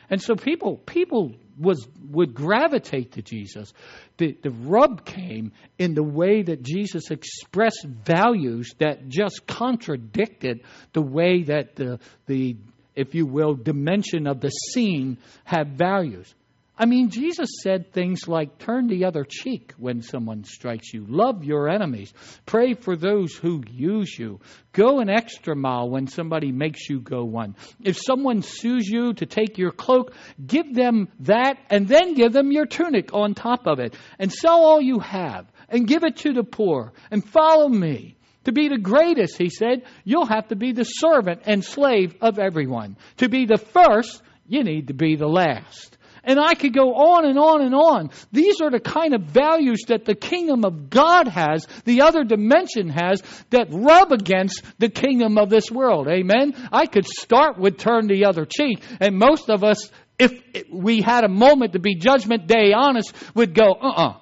And 0.09 0.21
so 0.21 0.35
people 0.35 0.77
people 0.77 1.35
was 1.57 1.87
would 2.09 2.33
gravitate 2.33 3.11
to 3.13 3.21
Jesus. 3.21 3.71
The 4.17 4.35
the 4.41 4.49
rub 4.49 5.05
came 5.05 5.51
in 5.77 5.93
the 5.93 6.03
way 6.03 6.41
that 6.41 6.63
Jesus 6.63 7.11
expressed 7.11 7.85
values 7.85 8.73
that 8.79 9.07
just 9.07 9.45
contradicted 9.45 10.61
the 10.93 11.01
way 11.01 11.43
that 11.43 11.75
the 11.75 11.99
the 12.25 12.57
if 12.99 13.15
you 13.15 13.25
will, 13.25 13.55
dimension 13.55 14.27
of 14.27 14.41
the 14.41 14.49
seen 14.49 15.17
have 15.45 15.67
values. 15.67 16.33
I 16.81 16.85
mean, 16.85 17.09
Jesus 17.09 17.49
said 17.61 17.91
things 17.91 18.25
like 18.25 18.57
turn 18.57 18.87
the 18.87 19.03
other 19.03 19.25
cheek 19.25 19.73
when 19.77 20.01
someone 20.01 20.45
strikes 20.45 20.93
you, 20.93 21.05
love 21.09 21.43
your 21.43 21.67
enemies, 21.67 22.13
pray 22.45 22.73
for 22.73 22.95
those 22.95 23.35
who 23.35 23.63
use 23.69 24.17
you, 24.17 24.39
go 24.71 24.99
an 24.99 25.09
extra 25.09 25.57
mile 25.57 25.89
when 25.89 26.07
somebody 26.07 26.53
makes 26.53 26.89
you 26.89 27.01
go 27.01 27.25
one. 27.25 27.57
If 27.83 27.97
someone 27.97 28.43
sues 28.43 28.87
you 28.87 29.13
to 29.15 29.25
take 29.25 29.57
your 29.57 29.71
cloak, 29.71 30.13
give 30.45 30.73
them 30.73 31.09
that 31.21 31.57
and 31.69 31.85
then 31.85 32.13
give 32.13 32.31
them 32.31 32.53
your 32.53 32.65
tunic 32.65 33.13
on 33.13 33.33
top 33.33 33.67
of 33.67 33.79
it, 33.79 33.93
and 34.17 34.31
sell 34.31 34.63
all 34.63 34.81
you 34.81 34.99
have 34.99 35.47
and 35.67 35.85
give 35.85 36.05
it 36.05 36.15
to 36.17 36.31
the 36.31 36.43
poor 36.43 36.93
and 37.11 37.27
follow 37.27 37.67
me. 37.67 38.15
To 38.45 38.51
be 38.51 38.69
the 38.69 38.77
greatest, 38.77 39.37
he 39.37 39.49
said, 39.49 39.83
you'll 40.03 40.25
have 40.25 40.47
to 40.47 40.55
be 40.55 40.71
the 40.71 40.83
servant 40.83 41.41
and 41.45 41.63
slave 41.63 42.15
of 42.21 42.39
everyone. 42.39 42.95
To 43.17 43.27
be 43.27 43.45
the 43.45 43.57
first, 43.57 44.21
you 44.47 44.63
need 44.63 44.87
to 44.87 44.93
be 44.93 45.15
the 45.15 45.27
last. 45.27 45.97
And 46.23 46.39
I 46.39 46.53
could 46.53 46.73
go 46.73 46.93
on 46.93 47.25
and 47.25 47.37
on 47.37 47.61
and 47.61 47.73
on. 47.73 48.11
These 48.31 48.61
are 48.61 48.69
the 48.69 48.79
kind 48.79 49.13
of 49.13 49.23
values 49.23 49.83
that 49.87 50.05
the 50.05 50.15
kingdom 50.15 50.63
of 50.63 50.89
God 50.89 51.27
has, 51.27 51.65
the 51.85 52.01
other 52.01 52.23
dimension 52.23 52.89
has, 52.89 53.21
that 53.49 53.67
rub 53.71 54.11
against 54.11 54.63
the 54.79 54.89
kingdom 54.89 55.37
of 55.37 55.49
this 55.49 55.71
world. 55.71 56.07
Amen? 56.07 56.53
I 56.71 56.85
could 56.85 57.07
start 57.07 57.57
with 57.57 57.77
turn 57.77 58.07
the 58.07 58.25
other 58.25 58.45
cheek, 58.45 58.83
and 58.99 59.17
most 59.17 59.49
of 59.49 59.63
us, 59.63 59.89
if 60.17 60.33
we 60.71 61.01
had 61.01 61.23
a 61.23 61.29
moment 61.29 61.73
to 61.73 61.79
be 61.79 61.95
judgment 61.95 62.47
day 62.47 62.73
honest, 62.73 63.13
would 63.33 63.53
go, 63.53 63.71
uh 63.71 63.87
uh-uh, 63.87 64.09
uh, 64.09 64.17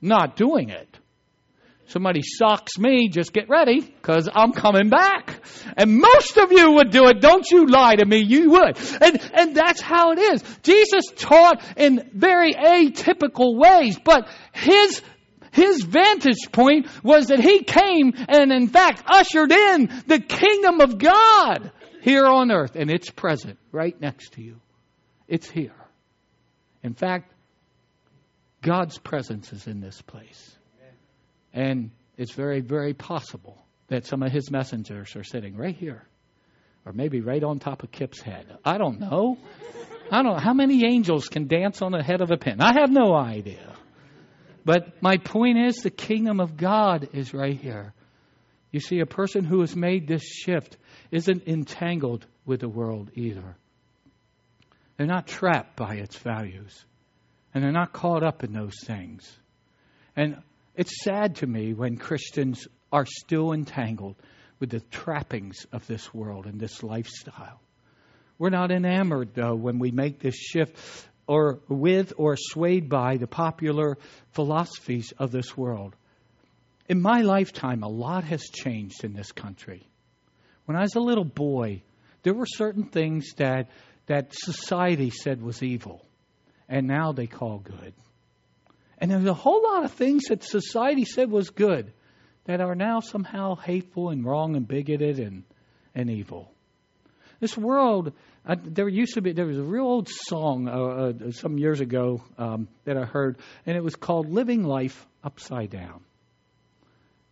not 0.00 0.36
doing 0.36 0.70
it 0.70 0.89
somebody 1.90 2.22
socks 2.22 2.78
me, 2.78 3.08
just 3.08 3.32
get 3.32 3.48
ready 3.48 3.80
because 3.80 4.28
I'm 4.32 4.52
coming 4.52 4.88
back. 4.88 5.42
And 5.76 5.98
most 5.98 6.36
of 6.36 6.52
you 6.52 6.72
would 6.72 6.90
do 6.90 7.06
it. 7.08 7.20
Don't 7.20 7.48
you 7.50 7.66
lie 7.66 7.96
to 7.96 8.04
me. 8.04 8.18
You 8.18 8.50
would. 8.50 8.78
And, 9.00 9.30
and 9.34 9.54
that's 9.54 9.80
how 9.80 10.12
it 10.12 10.18
is. 10.18 10.42
Jesus 10.62 11.04
taught 11.16 11.62
in 11.76 12.10
very 12.14 12.54
atypical 12.54 13.56
ways, 13.56 13.98
but 14.04 14.28
his 14.52 15.02
his 15.52 15.82
vantage 15.82 16.52
point 16.52 16.86
was 17.02 17.26
that 17.26 17.40
he 17.40 17.64
came 17.64 18.12
and 18.28 18.52
in 18.52 18.68
fact 18.68 19.02
ushered 19.06 19.50
in 19.50 19.90
the 20.06 20.20
kingdom 20.20 20.80
of 20.80 20.96
God 20.96 21.72
here 22.02 22.24
on 22.24 22.52
earth 22.52 22.76
and 22.76 22.88
it's 22.88 23.10
present 23.10 23.58
right 23.72 24.00
next 24.00 24.34
to 24.34 24.42
you. 24.42 24.60
It's 25.26 25.50
here. 25.50 25.74
In 26.84 26.94
fact, 26.94 27.32
God's 28.62 28.98
presence 28.98 29.52
is 29.52 29.66
in 29.66 29.80
this 29.80 30.00
place. 30.02 30.56
And 31.52 31.90
it's 32.16 32.32
very, 32.32 32.60
very 32.60 32.94
possible 32.94 33.64
that 33.88 34.06
some 34.06 34.22
of 34.22 34.30
his 34.30 34.50
messengers 34.50 35.16
are 35.16 35.24
sitting 35.24 35.56
right 35.56 35.74
here, 35.74 36.04
or 36.86 36.92
maybe 36.92 37.20
right 37.20 37.42
on 37.42 37.58
top 37.58 37.82
of 37.82 37.90
Kip's 37.90 38.20
head. 38.20 38.46
I 38.64 38.78
don't 38.78 39.00
know. 39.00 39.36
I 40.12 40.22
don't 40.22 40.32
know. 40.32 40.38
How 40.38 40.54
many 40.54 40.84
angels 40.84 41.28
can 41.28 41.46
dance 41.46 41.82
on 41.82 41.92
the 41.92 42.02
head 42.02 42.20
of 42.20 42.30
a 42.30 42.36
pin? 42.36 42.60
I 42.60 42.80
have 42.80 42.90
no 42.90 43.14
idea. 43.14 43.74
But 44.64 45.02
my 45.02 45.16
point 45.16 45.58
is 45.58 45.76
the 45.76 45.90
kingdom 45.90 46.40
of 46.40 46.56
God 46.56 47.08
is 47.12 47.32
right 47.32 47.58
here. 47.58 47.92
You 48.70 48.80
see, 48.80 49.00
a 49.00 49.06
person 49.06 49.44
who 49.44 49.60
has 49.60 49.74
made 49.74 50.06
this 50.06 50.22
shift 50.22 50.76
isn't 51.10 51.48
entangled 51.48 52.26
with 52.44 52.60
the 52.60 52.68
world 52.68 53.10
either. 53.14 53.56
They're 54.96 55.06
not 55.06 55.26
trapped 55.26 55.76
by 55.76 55.94
its 55.94 56.16
values, 56.18 56.84
and 57.54 57.64
they're 57.64 57.72
not 57.72 57.92
caught 57.92 58.22
up 58.22 58.44
in 58.44 58.52
those 58.52 58.76
things. 58.84 59.28
And 60.14 60.42
it's 60.74 61.02
sad 61.02 61.36
to 61.36 61.46
me 61.46 61.74
when 61.74 61.96
Christians 61.96 62.66
are 62.92 63.06
still 63.06 63.52
entangled 63.52 64.16
with 64.58 64.70
the 64.70 64.80
trappings 64.80 65.66
of 65.72 65.86
this 65.86 66.12
world 66.12 66.46
and 66.46 66.60
this 66.60 66.82
lifestyle. 66.82 67.60
We're 68.38 68.50
not 68.50 68.70
enamored, 68.70 69.34
though, 69.34 69.54
when 69.54 69.78
we 69.78 69.90
make 69.90 70.18
this 70.18 70.36
shift 70.36 70.76
or 71.26 71.60
with 71.68 72.12
or 72.16 72.36
swayed 72.36 72.88
by 72.88 73.16
the 73.16 73.26
popular 73.26 73.98
philosophies 74.32 75.12
of 75.18 75.30
this 75.30 75.56
world. 75.56 75.94
In 76.88 77.00
my 77.00 77.20
lifetime, 77.20 77.82
a 77.82 77.88
lot 77.88 78.24
has 78.24 78.42
changed 78.42 79.04
in 79.04 79.12
this 79.12 79.30
country. 79.30 79.86
When 80.64 80.76
I 80.76 80.82
was 80.82 80.94
a 80.94 81.00
little 81.00 81.24
boy, 81.24 81.82
there 82.22 82.34
were 82.34 82.46
certain 82.46 82.84
things 82.84 83.34
that, 83.36 83.70
that 84.06 84.32
society 84.32 85.10
said 85.10 85.42
was 85.42 85.62
evil, 85.62 86.04
and 86.68 86.86
now 86.86 87.12
they 87.12 87.26
call 87.26 87.58
good. 87.58 87.94
And 89.00 89.10
there's 89.10 89.24
a 89.24 89.34
whole 89.34 89.62
lot 89.62 89.84
of 89.84 89.92
things 89.92 90.24
that 90.28 90.44
society 90.44 91.04
said 91.04 91.30
was 91.30 91.50
good 91.50 91.92
that 92.44 92.60
are 92.60 92.74
now 92.74 93.00
somehow 93.00 93.54
hateful 93.54 94.10
and 94.10 94.24
wrong 94.24 94.56
and 94.56 94.68
bigoted 94.68 95.18
and, 95.18 95.44
and 95.94 96.10
evil. 96.10 96.52
This 97.40 97.56
world, 97.56 98.12
uh, 98.46 98.56
there 98.62 98.88
used 98.88 99.14
to 99.14 99.22
be, 99.22 99.32
there 99.32 99.46
was 99.46 99.56
a 99.56 99.62
real 99.62 99.84
old 99.84 100.08
song 100.08 100.68
uh, 100.68 100.72
uh, 100.72 101.30
some 101.32 101.56
years 101.56 101.80
ago 101.80 102.22
um, 102.36 102.68
that 102.84 102.98
I 102.98 103.04
heard, 103.04 103.38
and 103.64 103.76
it 103.76 103.82
was 103.82 103.96
called 103.96 104.28
Living 104.28 104.62
Life 104.62 105.06
Upside 105.24 105.70
Down. 105.70 106.02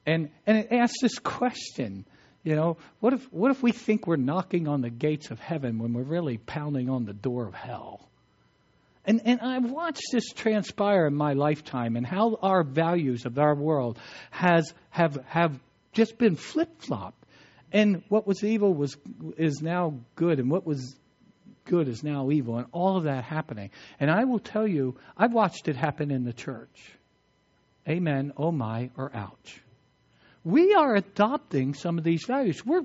And, 0.07 0.31
and 0.47 0.57
it 0.57 0.69
asked 0.73 0.97
this 1.03 1.19
question, 1.19 2.07
you 2.43 2.57
know, 2.57 2.79
what 3.01 3.13
if, 3.13 3.31
what 3.31 3.51
if 3.51 3.63
we 3.63 3.73
think 3.73 4.07
we're 4.07 4.17
knocking 4.17 4.69
on 4.69 4.81
the 4.81 4.89
gates 4.89 5.31
of 5.31 5.39
heaven 5.39 5.79
when 5.79 5.93
we're 5.93 6.03
really 6.03 6.39
pounding 6.39 6.89
on 6.89 7.05
the 7.05 7.13
door 7.13 7.47
of 7.47 7.53
hell? 7.53 8.09
And, 9.09 9.23
and 9.25 9.41
I've 9.41 9.71
watched 9.71 10.03
this 10.13 10.33
transpire 10.35 11.07
in 11.07 11.15
my 11.15 11.33
lifetime 11.33 11.97
and 11.97 12.07
how 12.07 12.37
our 12.43 12.63
values 12.63 13.25
of 13.25 13.39
our 13.39 13.55
world 13.55 13.99
has, 14.31 14.75
have, 14.91 15.19
have 15.27 15.59
just 15.95 16.19
been 16.19 16.37
flip 16.37 16.83
flopped. 16.83 17.25
And 17.73 18.03
what 18.11 18.27
was 18.27 18.45
evil 18.45 18.75
was, 18.75 18.99
is 19.39 19.63
now 19.63 19.95
good, 20.15 20.39
and 20.39 20.51
what 20.51 20.67
was 20.67 20.95
good 21.65 21.89
is 21.89 22.03
now 22.05 22.31
evil, 22.31 22.59
and 22.59 22.67
all 22.71 22.99
of 22.99 23.05
that 23.05 23.25
happening. 23.25 23.71
And 23.99 24.11
I 24.11 24.25
will 24.25 24.41
tell 24.41 24.69
you, 24.69 24.99
I've 25.17 25.33
watched 25.33 25.69
it 25.69 25.77
happen 25.77 26.11
in 26.11 26.25
the 26.25 26.35
church. 26.35 26.93
Amen, 27.89 28.35
oh 28.37 28.53
my, 28.53 28.91
or 28.95 29.11
ouch. 29.15 29.63
We 30.45 30.75
are 30.75 30.95
adopting 30.95 31.75
some 31.75 31.99
of 31.99 32.05
these 32.05 32.25
values. 32.27 32.65
We're, 32.65 32.85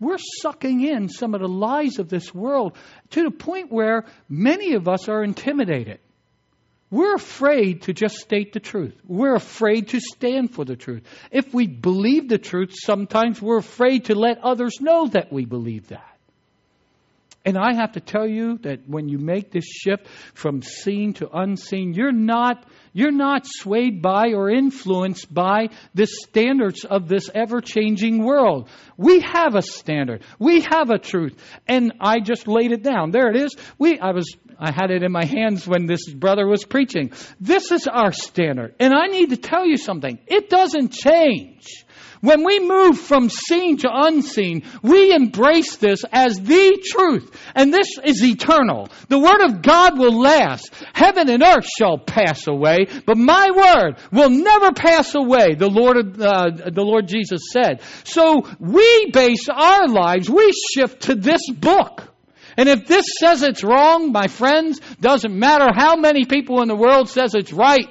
we're 0.00 0.18
sucking 0.42 0.82
in 0.84 1.08
some 1.08 1.34
of 1.34 1.40
the 1.40 1.48
lies 1.48 1.98
of 1.98 2.08
this 2.08 2.34
world 2.34 2.76
to 3.10 3.22
the 3.22 3.30
point 3.30 3.72
where 3.72 4.04
many 4.28 4.74
of 4.74 4.88
us 4.88 5.08
are 5.08 5.22
intimidated. 5.22 6.00
We're 6.90 7.14
afraid 7.14 7.82
to 7.82 7.92
just 7.92 8.16
state 8.16 8.52
the 8.52 8.60
truth. 8.60 8.94
We're 9.06 9.34
afraid 9.34 9.88
to 9.88 10.00
stand 10.00 10.54
for 10.54 10.64
the 10.64 10.76
truth. 10.76 11.02
If 11.30 11.52
we 11.52 11.66
believe 11.66 12.28
the 12.28 12.38
truth, 12.38 12.74
sometimes 12.74 13.42
we're 13.42 13.58
afraid 13.58 14.06
to 14.06 14.14
let 14.14 14.38
others 14.38 14.80
know 14.80 15.06
that 15.08 15.32
we 15.32 15.44
believe 15.44 15.88
that. 15.88 16.17
And 17.48 17.56
I 17.56 17.72
have 17.72 17.92
to 17.92 18.00
tell 18.00 18.26
you 18.28 18.58
that 18.58 18.86
when 18.86 19.08
you 19.08 19.16
make 19.16 19.50
this 19.50 19.64
shift 19.64 20.06
from 20.34 20.60
seen 20.60 21.14
to 21.14 21.30
unseen, 21.32 21.94
you're 21.94 22.12
not, 22.12 22.66
you're 22.92 23.10
not 23.10 23.46
swayed 23.46 24.02
by 24.02 24.34
or 24.34 24.50
influenced 24.50 25.32
by 25.32 25.68
the 25.94 26.06
standards 26.06 26.84
of 26.84 27.08
this 27.08 27.30
ever 27.34 27.62
changing 27.62 28.22
world. 28.22 28.68
We 28.98 29.20
have 29.20 29.54
a 29.54 29.62
standard. 29.62 30.24
We 30.38 30.60
have 30.60 30.90
a 30.90 30.98
truth. 30.98 31.42
And 31.66 31.94
I 32.00 32.20
just 32.20 32.48
laid 32.48 32.72
it 32.72 32.82
down. 32.82 33.12
There 33.12 33.30
it 33.30 33.36
is. 33.36 33.56
We, 33.78 33.98
I 33.98 34.10
was, 34.10 34.36
I 34.58 34.70
had 34.70 34.90
it 34.90 35.02
in 35.02 35.10
my 35.10 35.24
hands 35.24 35.66
when 35.66 35.86
this 35.86 36.06
brother 36.06 36.46
was 36.46 36.66
preaching. 36.66 37.12
This 37.40 37.72
is 37.72 37.86
our 37.86 38.12
standard. 38.12 38.74
And 38.78 38.92
I 38.92 39.06
need 39.06 39.30
to 39.30 39.38
tell 39.38 39.64
you 39.64 39.78
something. 39.78 40.18
It 40.26 40.50
doesn't 40.50 40.92
change. 40.92 41.86
When 42.20 42.44
we 42.44 42.60
move 42.60 42.98
from 42.98 43.28
seen 43.28 43.78
to 43.78 43.88
unseen, 43.90 44.64
we 44.82 45.12
embrace 45.12 45.76
this 45.76 46.04
as 46.10 46.40
the 46.40 46.84
truth. 46.84 47.36
And 47.54 47.72
this 47.72 47.98
is 48.02 48.22
eternal. 48.24 48.88
The 49.08 49.18
Word 49.18 49.42
of 49.42 49.62
God 49.62 49.98
will 49.98 50.20
last. 50.20 50.72
Heaven 50.92 51.28
and 51.28 51.42
earth 51.42 51.66
shall 51.78 51.98
pass 51.98 52.46
away, 52.46 52.86
but 53.06 53.16
my 53.16 53.50
Word 53.50 53.96
will 54.12 54.30
never 54.30 54.72
pass 54.72 55.14
away, 55.14 55.54
the 55.54 55.70
Lord, 55.70 56.20
uh, 56.20 56.50
the 56.70 56.82
Lord 56.82 57.08
Jesus 57.08 57.42
said. 57.52 57.82
So 58.04 58.48
we 58.58 59.10
base 59.12 59.48
our 59.48 59.86
lives, 59.88 60.28
we 60.28 60.52
shift 60.74 61.02
to 61.02 61.14
this 61.14 61.48
book. 61.50 62.04
And 62.58 62.68
if 62.68 62.88
this 62.88 63.04
says 63.20 63.44
it's 63.44 63.62
wrong, 63.62 64.10
my 64.10 64.26
friends, 64.26 64.80
doesn't 65.00 65.32
matter 65.32 65.68
how 65.72 65.94
many 65.94 66.24
people 66.24 66.60
in 66.60 66.66
the 66.66 66.74
world 66.74 67.08
says 67.08 67.36
it's 67.36 67.52
right, 67.52 67.86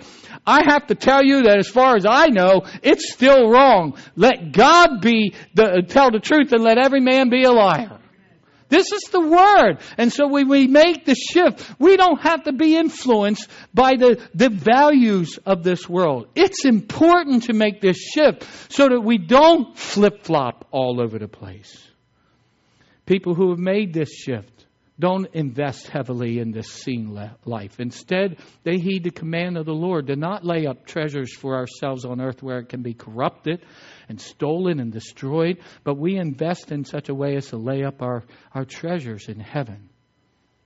I 0.48 0.64
have 0.66 0.88
to 0.88 0.96
tell 0.96 1.24
you 1.24 1.44
that 1.44 1.60
as 1.60 1.68
far 1.68 1.98
as 1.98 2.06
I 2.10 2.28
know, 2.28 2.64
it's 2.82 3.14
still 3.14 3.50
wrong. 3.50 3.98
Let 4.16 4.54
God 4.54 5.02
be 5.02 5.36
the, 5.54 5.84
tell 5.86 6.10
the 6.10 6.20
truth 6.20 6.54
and 6.54 6.64
let 6.64 6.78
every 6.78 7.02
man 7.02 7.30
be 7.30 7.44
a 7.44 7.52
liar. 7.52 8.00
This 8.70 8.92
is 8.92 9.04
the 9.12 9.22
word. 9.22 9.80
And 9.98 10.12
so 10.12 10.28
when 10.28 10.50
we 10.50 10.68
make 10.68 11.06
the 11.06 11.16
shift, 11.16 11.70
we 11.80 11.98
don't 11.98 12.22
have 12.22 12.44
to 12.44 12.54
be 12.54 12.76
influenced 12.76 13.50
by 13.74 13.96
the, 13.98 14.26
the 14.34 14.50
values 14.50 15.38
of 15.46 15.64
this 15.64 15.88
world. 15.88 16.28
It's 16.36 16.66
important 16.66 17.44
to 17.44 17.54
make 17.54 17.82
this 17.82 17.98
shift 17.98 18.46
so 18.72 18.88
that 18.90 19.02
we 19.02 19.18
don't 19.18 19.78
flip 19.78 20.24
flop 20.24 20.68
all 20.72 21.02
over 21.02 21.20
the 21.20 21.28
place. 21.28 21.82
People 23.06 23.36
who 23.36 23.50
have 23.50 23.60
made 23.60 23.94
this 23.94 24.14
shift 24.14 24.67
don't 25.00 25.28
invest 25.34 25.88
heavily 25.88 26.40
in 26.40 26.52
this 26.52 26.68
seen 26.68 27.16
life. 27.46 27.80
Instead, 27.80 28.38
they 28.64 28.80
heed 28.80 29.04
the 29.04 29.12
command 29.12 29.58
of 29.58 29.66
the 29.66 29.74
Lord 29.74 30.08
to 30.08 30.16
not 30.16 30.44
lay 30.44 30.66
up 30.66 30.86
treasures 30.86 31.36
for 31.36 31.56
ourselves 31.56 32.04
on 32.04 32.20
earth 32.20 32.42
where 32.42 32.60
it 32.60 32.70
can 32.70 32.82
be 32.82 32.94
corrupted 32.94 33.64
and 34.10 34.20
stolen 34.20 34.80
and 34.80 34.92
destroyed, 34.92 35.60
but 35.84 35.98
we 35.98 36.18
invest 36.18 36.72
in 36.72 36.84
such 36.84 37.10
a 37.10 37.16
way 37.16 37.36
as 37.36 37.48
to 37.48 37.58
lay 37.58 37.84
up 37.84 38.02
our, 38.02 38.24
our 38.54 38.66
treasures 38.66 39.28
in 39.30 39.40
heaven. 39.40 39.90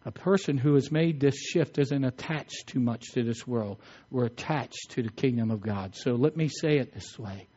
A 0.06 0.12
person 0.12 0.58
who 0.58 0.74
has 0.76 0.92
made 0.92 1.20
this 1.20 1.38
shift 1.38 1.78
isn't 1.78 2.04
attached 2.04 2.68
too 2.68 2.80
much 2.80 3.12
to 3.12 3.24
this 3.24 3.46
world. 3.46 3.80
We're 4.10 4.26
attached 4.26 4.92
to 4.92 5.04
the 5.04 5.12
kingdom 5.12 5.52
of 5.52 5.62
God. 5.62 5.96
So 5.96 6.14
let 6.14 6.36
me 6.36 6.48
say 6.48 6.78
it 6.78 6.94
this 6.94 7.20
way 7.20 7.48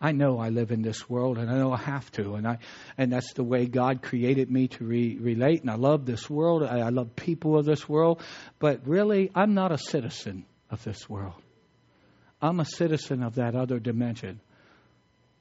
I 0.00 0.12
know 0.12 0.38
I 0.38 0.50
live 0.50 0.70
in 0.70 0.82
this 0.82 1.08
world 1.08 1.38
and 1.38 1.50
I 1.50 1.54
know 1.54 1.72
I 1.72 1.78
have 1.78 2.10
to. 2.12 2.34
And, 2.34 2.46
I, 2.46 2.58
and 2.98 3.12
that's 3.12 3.32
the 3.32 3.44
way 3.44 3.66
God 3.66 4.02
created 4.02 4.50
me 4.50 4.68
to 4.68 4.84
re- 4.84 5.16
relate. 5.18 5.62
And 5.62 5.70
I 5.70 5.76
love 5.76 6.04
this 6.04 6.28
world. 6.28 6.62
I, 6.62 6.80
I 6.80 6.88
love 6.90 7.16
people 7.16 7.58
of 7.58 7.64
this 7.64 7.88
world. 7.88 8.22
But 8.58 8.86
really, 8.86 9.30
I'm 9.34 9.54
not 9.54 9.72
a 9.72 9.78
citizen 9.78 10.44
of 10.70 10.84
this 10.84 11.08
world. 11.08 11.40
I'm 12.42 12.60
a 12.60 12.66
citizen 12.66 13.22
of 13.22 13.36
that 13.36 13.54
other 13.54 13.78
dimension. 13.78 14.40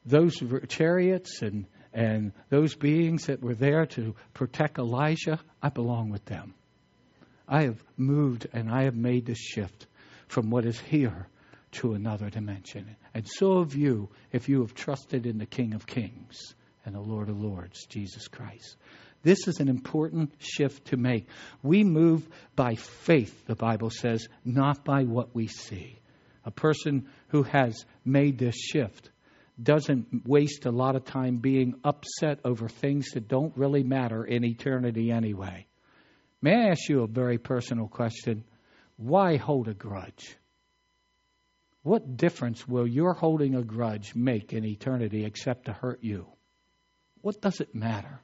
Those 0.06 0.41
chariots 0.70 1.41
and, 1.41 1.65
and 1.94 2.32
those 2.50 2.76
beings 2.76 3.26
that 3.26 3.41
were 3.41 3.56
there 3.56 3.86
to 3.88 4.15
protect 4.34 4.80
Elisha, 4.80 5.39
I 5.62 5.70
belong 5.70 6.12
with 6.12 6.24
them. 6.26 6.54
I 7.48 7.63
have 7.63 7.84
moved 7.98 8.48
and 8.54 8.72
I 8.72 8.84
have 8.84 8.96
made 8.96 9.26
this 9.26 9.39
shift 9.39 9.88
from 10.28 10.50
what 10.50 10.65
is 10.65 10.80
here 10.80 11.28
to 11.76 11.94
another 11.94 12.30
dimension. 12.30 12.96
And 13.14 13.28
so 13.28 13.60
have 13.60 13.76
you 13.76 14.10
if 14.32 14.50
you 14.50 14.62
have 14.62 14.74
trusted 14.74 15.26
in 15.26 15.38
the 15.38 15.46
King 15.46 15.74
of 15.74 15.88
Kings 15.88 16.56
and 16.86 16.96
the 16.96 17.00
Lord 17.00 17.30
of 17.30 17.42
Lords, 17.42 17.86
Jesus 17.88 18.28
Christ. 18.28 18.78
This 19.24 19.48
is 19.48 19.60
an 19.60 19.70
important 19.70 20.34
shift 20.38 20.88
to 20.90 20.98
make. 20.98 21.28
We 21.64 21.84
move 21.84 22.28
by 22.56 22.76
faith, 22.76 23.46
the 23.48 23.56
Bible 23.56 23.90
says, 23.90 24.28
not 24.44 24.86
by 24.86 25.04
what 25.04 25.34
we 25.34 25.48
see. 25.48 26.00
A 26.46 26.52
person 26.52 27.08
who 27.30 27.42
has 27.42 27.86
made 28.06 28.38
this 28.38 28.56
shift 28.56 29.10
doesn't 29.62 30.28
waste 30.28 30.66
a 30.66 30.72
lot 30.72 30.96
of 30.96 31.06
time 31.06 31.38
being 31.38 31.74
upset 31.84 32.40
over 32.46 32.68
things 32.68 33.12
that 33.14 33.28
don't 33.28 33.58
really 33.58 33.84
matter 33.84 34.24
in 34.24 34.46
eternity 34.46 35.12
anyway. 35.12 35.66
May 36.42 36.56
I 36.56 36.70
ask 36.70 36.88
you 36.88 37.02
a 37.02 37.08
very 37.08 37.40
personal 37.40 37.88
question? 37.88 38.44
Why 38.98 39.38
hold 39.38 39.68
a 39.68 39.74
grudge? 39.74 40.38
What 41.86 42.17
difference 42.17 42.67
will 42.67 42.88
your 42.88 43.13
holding 43.13 43.54
a 43.54 43.62
grudge 43.62 44.15
make 44.15 44.54
in 44.54 44.65
eternity 44.65 45.24
except 45.24 45.65
to 45.65 45.71
hurt 45.71 46.04
you? 46.04 46.26
What 47.21 47.39
does 47.41 47.62
it 47.62 47.76
matter? 47.76 48.21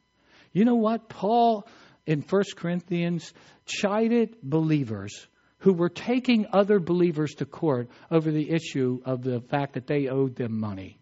You 0.52 0.66
know 0.66 0.78
what? 0.78 1.10
Paul 1.10 1.68
in 2.08 2.22
1 2.22 2.44
Corinthians 2.56 3.32
chided 3.68 4.38
believers 4.42 5.28
who 5.60 5.74
were 5.74 5.90
taking 5.90 6.48
other 6.52 6.80
believers 6.80 7.36
to 7.36 7.46
court 7.46 7.90
over 8.10 8.32
the 8.32 8.50
issue 8.50 9.00
of 9.06 9.22
the 9.22 9.42
fact 9.42 9.76
that 9.76 9.86
they 9.86 10.08
owed 10.08 10.36
them 10.36 10.60
money. 10.60 11.00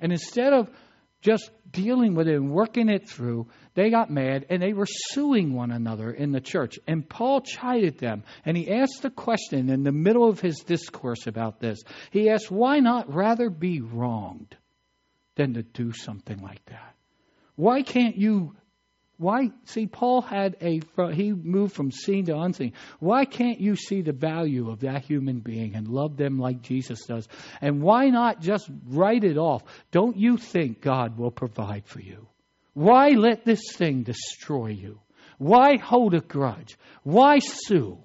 And 0.00 0.10
instead 0.10 0.54
of 0.54 0.70
just 1.20 1.50
dealing 1.70 2.14
with 2.14 2.28
it 2.28 2.36
and 2.36 2.50
working 2.50 2.88
it 2.88 3.08
through, 3.08 3.48
they 3.74 3.90
got 3.90 4.10
mad 4.10 4.46
and 4.48 4.62
they 4.62 4.72
were 4.72 4.86
suing 4.86 5.54
one 5.54 5.70
another 5.70 6.10
in 6.10 6.32
the 6.32 6.40
church. 6.40 6.78
And 6.86 7.08
Paul 7.08 7.40
chided 7.40 7.98
them 7.98 8.24
and 8.44 8.56
he 8.56 8.70
asked 8.70 9.04
a 9.04 9.10
question 9.10 9.68
in 9.68 9.82
the 9.82 9.92
middle 9.92 10.28
of 10.28 10.40
his 10.40 10.60
discourse 10.60 11.26
about 11.26 11.60
this. 11.60 11.80
He 12.10 12.30
asked, 12.30 12.50
Why 12.50 12.80
not 12.80 13.12
rather 13.12 13.50
be 13.50 13.80
wronged 13.80 14.56
than 15.34 15.54
to 15.54 15.62
do 15.62 15.92
something 15.92 16.40
like 16.40 16.64
that? 16.66 16.94
Why 17.56 17.82
can't 17.82 18.16
you 18.16 18.54
why 19.18 19.50
see 19.64 19.88
Paul 19.88 20.22
had 20.22 20.56
a 20.60 20.80
he 21.12 21.32
moved 21.32 21.74
from 21.74 21.90
seen 21.90 22.26
to 22.26 22.38
unseen. 22.38 22.72
Why 23.00 23.24
can't 23.24 23.60
you 23.60 23.74
see 23.74 24.00
the 24.00 24.12
value 24.12 24.70
of 24.70 24.80
that 24.80 25.04
human 25.04 25.40
being 25.40 25.74
and 25.74 25.88
love 25.88 26.16
them 26.16 26.38
like 26.38 26.62
Jesus 26.62 27.04
does? 27.04 27.26
And 27.60 27.82
why 27.82 28.10
not 28.10 28.40
just 28.40 28.70
write 28.86 29.24
it 29.24 29.36
off? 29.36 29.64
Don't 29.90 30.16
you 30.16 30.36
think 30.36 30.80
God 30.80 31.18
will 31.18 31.32
provide 31.32 31.84
for 31.86 32.00
you? 32.00 32.28
Why 32.74 33.08
let 33.08 33.44
this 33.44 33.72
thing 33.72 34.04
destroy 34.04 34.68
you? 34.68 35.00
Why 35.38 35.78
hold 35.78 36.14
a 36.14 36.20
grudge? 36.20 36.78
Why 37.02 37.40
sue? 37.40 37.98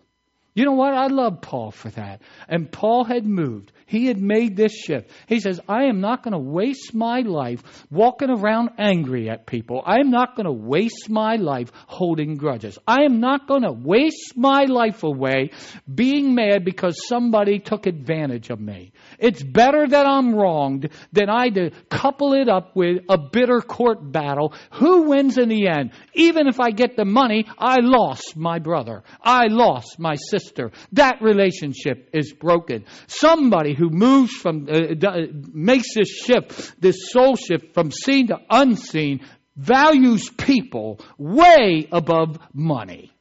You 0.56 0.66
know 0.66 0.74
what? 0.74 0.94
I 0.94 1.08
love 1.08 1.42
Paul 1.42 1.72
for 1.72 1.89
that. 1.92 2.22
And 2.48 2.72
Paul 2.72 3.06
had 3.06 3.26
moved. 3.26 3.72
He 3.88 4.06
had 4.06 4.20
made 4.20 4.56
this 4.56 4.72
shift. 4.72 5.10
He 5.28 5.39
says, 5.39 5.60
I 5.68 5.86
am 5.86 6.00
not 6.00 6.24
going 6.24 6.34
to 6.34 6.39
waste 6.39 6.94
my 6.94 7.22
life 7.22 7.86
walking 7.89 8.30
around 8.30 8.72
angry 8.78 9.30
at 9.30 9.48
people. 9.48 9.82
I 9.86 10.00
am 10.00 10.12
not 10.12 10.36
going 10.36 10.46
to 10.46 10.52
waste 10.52 11.10
my 11.10 11.36
life 11.36 11.72
holding 11.88 12.38
grudges. 12.38 12.78
I 12.88 13.04
am 13.04 13.20
not 13.20 13.48
going 13.48 13.63
to 13.63 13.72
waste 13.72 14.36
my 14.36 14.66
life 14.66 15.04
away 15.04 15.52
being 15.94 16.36
mad 16.36 16.66
because 16.66 17.08
somebody 17.08 17.60
took 17.60 17.88
advantage 17.88 18.50
of 18.50 18.60
me. 18.60 18.94
It's 19.18 19.44
better 19.44 19.88
that 19.88 20.06
I'm 20.06 20.36
wronged 20.36 20.89
than 21.12 21.30
I 21.30 21.50
to 21.50 21.72
couple 21.89 22.34
it 22.34 22.48
up 22.48 22.76
with 22.76 23.04
a 23.10 23.18
bitter 23.18 23.62
court 23.62 24.12
battle. 24.12 24.54
Who 24.74 25.10
wins 25.10 25.38
in 25.38 25.50
the 25.50 25.68
end? 25.68 25.92
Even 26.13 26.48
if 26.48 26.60
I 26.60 26.72
get 26.72 26.96
the 26.96 27.06
money, 27.06 27.46
I 27.58 27.78
lost 27.80 28.36
my 28.38 28.60
brother. 28.60 29.04
I 29.24 29.48
lost 29.48 29.98
my 29.98 30.16
sister. 30.16 30.43
That 30.94 31.22
relationship 31.22 32.10
is 32.14 32.34
broken. 32.34 32.86
Somebody 33.08 33.76
who 33.76 33.90
moves 33.90 34.34
from, 34.34 34.68
uh, 34.70 35.08
uh 35.08 35.18
makes 35.52 35.94
this 35.96 36.10
shift, 36.10 36.82
this 36.82 37.12
soul 37.12 37.36
shift 37.36 37.74
from 37.74 37.92
seen 37.92 38.28
to 38.28 38.38
unseen, 38.50 39.22
values 39.56 40.30
people 40.30 41.00
way 41.18 41.88
above 41.92 42.40
money 42.54 43.14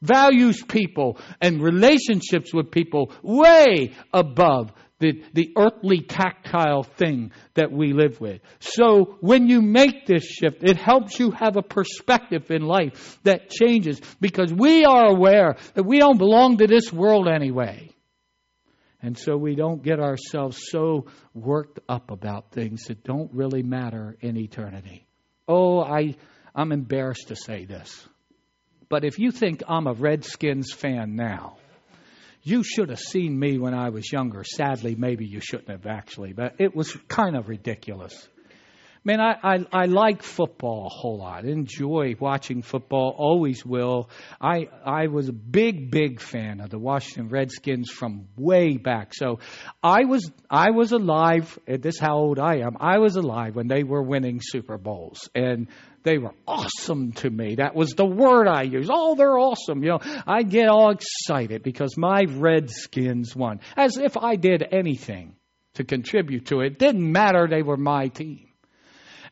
values 0.00 0.62
people 0.62 1.18
and 1.40 1.60
relationships 1.60 2.54
with 2.54 2.70
people 2.70 3.12
way 3.22 3.92
above 4.12 4.72
the, 4.98 5.22
the 5.32 5.52
earthly 5.56 6.00
tactile 6.00 6.82
thing 6.82 7.32
that 7.54 7.70
we 7.70 7.92
live 7.92 8.20
with. 8.20 8.40
So 8.60 9.16
when 9.20 9.48
you 9.48 9.62
make 9.62 10.06
this 10.06 10.24
shift, 10.24 10.62
it 10.62 10.76
helps 10.76 11.18
you 11.18 11.30
have 11.30 11.56
a 11.56 11.62
perspective 11.62 12.50
in 12.50 12.62
life 12.62 13.18
that 13.22 13.50
changes 13.50 14.00
because 14.20 14.52
we 14.52 14.84
are 14.84 15.06
aware 15.06 15.56
that 15.74 15.84
we 15.84 15.98
don't 15.98 16.18
belong 16.18 16.58
to 16.58 16.66
this 16.66 16.92
world 16.92 17.28
anyway. 17.28 17.90
And 19.00 19.16
so 19.16 19.36
we 19.36 19.54
don't 19.54 19.82
get 19.82 20.00
ourselves 20.00 20.60
so 20.70 21.06
worked 21.32 21.78
up 21.88 22.10
about 22.10 22.50
things 22.50 22.86
that 22.86 23.04
don't 23.04 23.32
really 23.32 23.62
matter 23.62 24.16
in 24.20 24.36
eternity. 24.36 25.06
Oh, 25.46 25.80
I, 25.80 26.16
I'm 26.54 26.72
embarrassed 26.72 27.28
to 27.28 27.36
say 27.36 27.64
this. 27.64 28.08
But 28.88 29.04
if 29.04 29.18
you 29.18 29.30
think 29.30 29.62
I'm 29.68 29.86
a 29.86 29.92
Redskins 29.92 30.72
fan 30.72 31.14
now, 31.14 31.58
you 32.48 32.62
should 32.62 32.88
have 32.88 33.00
seen 33.00 33.38
me 33.38 33.58
when 33.58 33.74
I 33.74 33.90
was 33.90 34.10
younger. 34.10 34.42
Sadly, 34.42 34.94
maybe 34.94 35.26
you 35.26 35.40
shouldn't 35.40 35.68
have 35.68 35.86
actually, 35.86 36.32
but 36.32 36.54
it 36.58 36.74
was 36.74 36.96
kind 37.08 37.36
of 37.36 37.48
ridiculous. 37.48 38.28
Man, 39.04 39.20
I, 39.20 39.36
I, 39.42 39.66
I 39.72 39.84
like 39.84 40.22
football 40.22 40.86
a 40.86 40.88
whole 40.88 41.18
lot. 41.18 41.44
Enjoy 41.44 42.14
watching 42.18 42.62
football. 42.62 43.14
Always 43.16 43.64
will. 43.64 44.10
I 44.40 44.68
I 44.84 45.06
was 45.06 45.28
a 45.28 45.32
big 45.32 45.90
big 45.90 46.20
fan 46.20 46.60
of 46.60 46.70
the 46.70 46.78
Washington 46.78 47.28
Redskins 47.28 47.90
from 47.90 48.26
way 48.36 48.76
back. 48.76 49.14
So 49.14 49.38
I 49.82 50.04
was 50.04 50.30
I 50.50 50.70
was 50.70 50.92
alive. 50.92 51.58
This 51.66 51.94
is 51.94 52.00
how 52.00 52.16
old 52.16 52.38
I 52.38 52.56
am. 52.56 52.76
I 52.80 52.98
was 52.98 53.16
alive 53.16 53.54
when 53.54 53.68
they 53.68 53.84
were 53.84 54.02
winning 54.02 54.40
Super 54.42 54.78
Bowls, 54.78 55.30
and 55.34 55.68
they 56.08 56.16
were 56.16 56.34
awesome 56.46 57.12
to 57.12 57.28
me. 57.28 57.56
That 57.56 57.74
was 57.74 57.90
the 57.90 58.06
word 58.06 58.48
I 58.48 58.62
used. 58.62 58.90
Oh, 58.90 59.14
they're 59.14 59.38
awesome. 59.38 59.82
You 59.82 59.90
know, 59.90 59.98
I 60.26 60.42
get 60.42 60.68
all 60.68 60.90
excited 60.90 61.62
because 61.62 61.98
my 61.98 62.24
Redskins 62.26 63.36
won, 63.36 63.60
as 63.76 63.98
if 63.98 64.16
I 64.16 64.36
did 64.36 64.66
anything 64.72 65.36
to 65.74 65.84
contribute 65.84 66.46
to 66.46 66.60
it. 66.60 66.78
Didn't 66.78 67.12
matter. 67.12 67.46
They 67.46 67.62
were 67.62 67.76
my 67.76 68.08
team. 68.08 68.47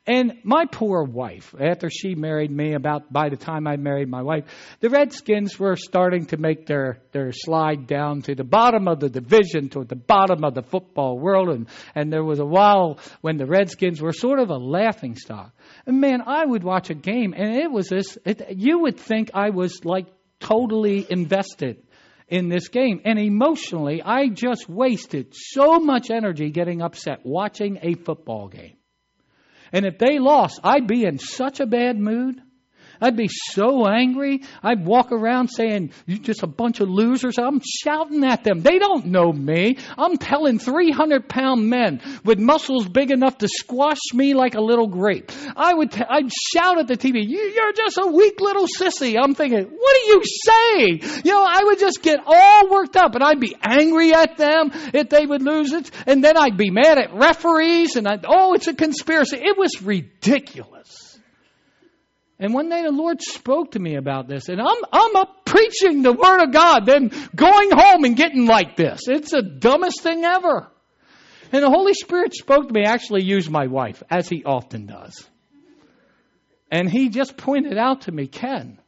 And 0.09 0.39
my 0.45 0.67
poor 0.67 1.03
wife, 1.03 1.53
after 1.59 1.91
she 1.91 2.15
married 2.15 2.51
me, 2.53 2.75
about 2.75 3.13
by 3.13 3.29
the 3.29 3.37
time 3.37 3.67
I 3.67 3.77
married 3.77 4.09
my 4.09 4.23
wife, 4.23 4.45
the 4.79 4.89
Redskins 4.89 5.59
were 5.59 5.75
starting 5.75 6.27
to 6.27 6.37
make 6.37 6.67
their, 6.67 7.01
their 7.11 7.33
slide 7.33 7.89
down 7.89 8.23
to 8.23 8.37
the 8.37 8.45
bottom 8.45 8.87
of 8.87 9.01
the 9.01 9.11
division, 9.11 9.69
to 9.71 9.83
the 9.83 9.97
bottom 9.97 10.45
of 10.45 10.55
the 10.55 10.63
football 10.63 11.19
world. 11.19 11.49
And, 11.49 11.69
and 11.97 12.13
there 12.13 12.23
was 12.23 12.39
a 12.39 12.45
while 12.45 13.01
when 13.21 13.37
the 13.37 13.47
Redskins 13.47 14.01
were 14.01 14.13
sort 14.13 14.39
of 14.39 14.51
a 14.51 14.57
laughing 14.57 15.17
stock. 15.17 15.53
And 15.87 16.01
man, 16.01 16.23
I 16.25 16.45
would 16.45 16.63
watch 16.63 16.89
a 16.91 16.95
game, 16.95 17.35
and 17.37 17.57
it 17.57 17.71
was 17.71 17.89
this, 17.89 18.17
it, 18.25 18.57
you 18.57 18.79
would 18.83 19.01
think 19.01 19.33
I 19.35 19.51
was 19.51 19.85
like 19.85 20.07
totally 20.39 21.05
invested 21.11 21.83
in 22.29 22.49
this 22.49 22.69
game. 22.69 23.01
And 23.05 23.19
emotionally, 23.19 24.03
I 24.03 24.29
just 24.29 24.69
wasted 24.69 25.35
so 25.35 25.81
much 25.81 26.11
energy 26.11 26.51
getting 26.51 26.81
upset 26.81 27.21
watching 27.25 27.81
a 27.83 27.95
football 27.95 28.47
game. 28.47 28.77
And 29.73 29.85
if 29.85 29.99
they 29.99 30.19
lost, 30.19 30.61
I'd 30.63 30.87
be 30.87 31.05
in 31.05 31.19
such 31.19 31.61
a 31.61 31.67
bad 31.67 31.99
mood. 31.99 32.41
I'd 33.01 33.17
be 33.17 33.29
so 33.29 33.87
angry. 33.87 34.43
I'd 34.63 34.85
walk 34.85 35.13
around 35.13 35.49
saying, 35.49 35.93
You're 36.07 36.19
just 36.19 36.43
a 36.43 36.47
bunch 36.47 36.81
of 36.81 36.89
losers. 36.89 37.39
I'm 37.39 37.61
shouting 37.83 38.25
at 38.25 38.45
them. 38.45 38.63
They 38.63 38.79
don't 38.79 39.07
know 39.07 39.33
me. 39.33 39.79
I'm 39.97 40.17
telling 40.17 40.59
300 40.59 41.29
pound 41.29 41.69
men 41.69 42.01
with 42.25 42.39
muscles 42.39 42.89
big 42.89 43.11
enough 43.11 43.39
to 43.39 43.49
squash 43.49 43.99
me 44.15 44.35
like 44.35 44.55
a 44.55 44.61
little 44.61 44.87
grape. 44.89 45.33
I 45.57 45.75
would, 45.75 45.93
t- 45.93 46.03
I'd 46.09 46.31
shout 46.53 46.79
at 46.79 46.89
the 46.89 46.97
TV, 46.97 47.25
You're 47.27 47.73
just 47.73 47.99
a 47.99 48.07
weak 48.07 48.41
little 48.41 48.67
sissy. 48.67 49.17
I'm 49.23 49.35
thinking, 49.35 49.65
What 49.65 49.97
are 49.97 50.07
you 50.09 50.23
saying? 50.45 51.23
You 51.25 51.33
know, 51.33 51.45
I 51.47 51.63
would 51.65 51.79
just 51.79 52.03
get 52.03 52.21
all 52.27 52.71
worked 52.71 52.97
up 52.97 53.15
and 53.15 53.23
I'd 53.23 53.41
be 53.41 53.57
angry 53.63 54.13
at 54.13 54.37
them 54.37 54.71
if 54.95 55.09
they 55.09 55.27
would 55.27 55.43
lose 55.43 55.73
it. 55.73 55.91
And 56.07 56.23
then 56.23 56.37
I'd 56.37 56.57
be 56.57 56.71
mad 56.71 56.99
at 56.99 57.15
referees 57.15 57.97
and 57.97 58.07
I'd, 58.09 58.25
Oh, 58.27 58.55
it's 58.55 58.67
a 58.67 58.75
conspiracy. 58.75 59.37
It 59.37 59.57
was 59.59 59.83
ridiculous. 59.83 61.06
And 62.39 62.53
one 62.53 62.69
day 62.69 62.83
the 62.83 62.91
Lord 62.91 63.23
spoke 63.23 63.73
to 63.73 63.79
me 63.79 63.97
about 63.97 64.29
this, 64.29 64.49
and 64.49 64.61
I'm, 64.61 64.77
I'm 64.93 65.17
up 65.17 65.47
preaching 65.47 66.03
the 66.03 66.13
Word 66.13 66.43
of 66.43 66.53
God, 66.53 66.85
then 66.85 67.11
going 67.35 67.71
home 67.73 68.05
and 68.05 68.17
getting 68.17 68.47
like 68.47 68.77
this. 68.77 69.09
It's 69.09 69.31
the 69.31 69.43
dumbest 69.43 70.03
thing 70.03 70.25
ever. 70.25 70.69
And 71.53 71.63
the 71.63 71.71
Holy 71.71 71.95
Spirit 71.95 72.35
spoke 72.35 72.69
to 72.69 72.75
me, 72.75 72.85
actually 72.85 73.25
used 73.25 73.51
my 73.51 73.69
wife, 73.69 74.03
as 74.11 74.29
he 74.29 74.45
often 74.45 74.87
does. 74.87 75.27
And 76.71 76.91
he 76.91 77.09
just 77.09 77.37
pointed 77.37 77.79
out 77.79 78.03
to 78.03 78.13
me, 78.13 78.27
Ken, 78.27 78.81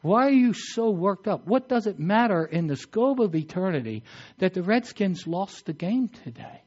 why 0.00 0.26
are 0.26 0.32
you 0.32 0.52
so 0.52 0.90
worked 0.90 1.28
up? 1.28 1.46
What 1.46 1.68
does 1.68 1.86
it 1.86 2.00
matter 2.00 2.44
in 2.44 2.66
the 2.66 2.76
scope 2.76 3.20
of 3.20 3.34
eternity 3.36 4.02
that 4.38 4.54
the 4.54 4.62
Redskins 4.62 5.26
lost 5.28 5.66
the 5.66 5.72
game 5.72 6.08
today? 6.08 6.62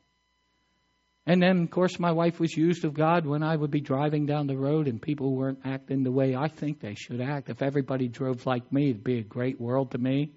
And 1.28 1.42
then, 1.42 1.64
of 1.64 1.72
course, 1.72 2.00
my 2.00 2.12
wife 2.12 2.40
was 2.40 2.56
used 2.56 2.86
of 2.86 2.94
God 2.94 3.26
when 3.26 3.42
I 3.42 3.56
would 3.56 3.72
be 3.72 3.82
driving 3.82 4.28
down 4.28 4.46
the 4.46 4.58
road 4.58 4.88
and 4.88 5.02
people 5.02 5.36
weren't 5.36 5.60
acting 5.66 6.04
the 6.04 6.12
way 6.12 6.36
I 6.36 6.48
think 6.48 6.80
they 6.80 6.94
should 6.94 7.20
act. 7.20 7.50
If 7.50 7.64
everybody 7.64 8.08
drove 8.08 8.46
like 8.46 8.72
me, 8.72 8.92
it'd 8.92 9.04
be 9.04 9.18
a 9.20 9.24
great 9.24 9.60
world 9.60 9.92
to 9.92 9.98
me. 9.98 10.32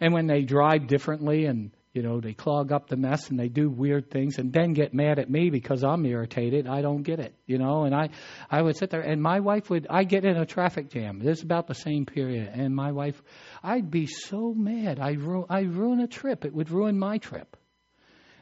And 0.00 0.14
when 0.14 0.28
they 0.28 0.42
drive 0.42 0.86
differently 0.86 1.46
and, 1.46 1.72
you 1.92 2.02
know, 2.02 2.20
they 2.20 2.34
clog 2.34 2.70
up 2.70 2.88
the 2.88 2.96
mess 2.96 3.30
and 3.30 3.38
they 3.38 3.48
do 3.48 3.68
weird 3.68 4.12
things 4.12 4.38
and 4.38 4.52
then 4.52 4.74
get 4.74 4.94
mad 4.94 5.18
at 5.18 5.28
me 5.28 5.50
because 5.50 5.82
I'm 5.82 6.06
irritated, 6.06 6.68
I 6.68 6.82
don't 6.82 7.02
get 7.02 7.18
it, 7.18 7.34
you 7.46 7.58
know. 7.58 7.82
And 7.82 7.92
I, 7.92 8.10
I 8.48 8.62
would 8.62 8.76
sit 8.76 8.90
there 8.90 9.00
and 9.00 9.20
my 9.20 9.40
wife 9.40 9.70
would, 9.70 9.88
I 9.90 10.04
get 10.04 10.24
in 10.24 10.36
a 10.36 10.46
traffic 10.46 10.88
jam. 10.88 11.18
This 11.18 11.38
is 11.38 11.44
about 11.44 11.66
the 11.66 11.74
same 11.74 12.06
period. 12.06 12.48
And 12.54 12.76
my 12.76 12.92
wife, 12.92 13.20
I'd 13.60 13.90
be 13.90 14.06
so 14.06 14.54
mad. 14.54 15.00
I 15.00 15.14
ru- 15.14 15.46
I 15.50 15.62
ruin 15.62 15.98
a 15.98 16.06
trip. 16.06 16.44
It 16.44 16.54
would 16.54 16.70
ruin 16.70 16.96
my 16.96 17.18
trip. 17.18 17.56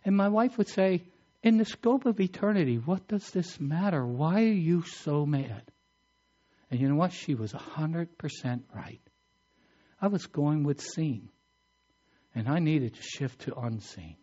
And 0.04 0.14
my 0.14 0.28
wife 0.28 0.58
would 0.58 0.68
say, 0.68 1.04
in 1.42 1.56
the 1.56 1.64
scope 1.64 2.06
of 2.06 2.20
eternity, 2.20 2.76
what 2.76 3.06
does 3.06 3.30
this 3.30 3.60
matter? 3.60 4.04
Why 4.04 4.42
are 4.42 4.52
you 4.52 4.82
so 4.82 5.24
mad? 5.24 5.62
And 6.70 6.80
you 6.80 6.88
know 6.88 6.96
what? 6.96 7.12
She 7.12 7.34
was 7.34 7.52
100% 7.52 8.08
right. 8.74 9.00
I 10.00 10.08
was 10.08 10.26
going 10.26 10.64
with 10.64 10.80
seen, 10.80 11.30
and 12.34 12.48
I 12.48 12.58
needed 12.58 12.94
to 12.94 13.02
shift 13.02 13.42
to 13.42 13.58
unseen. 13.58 14.16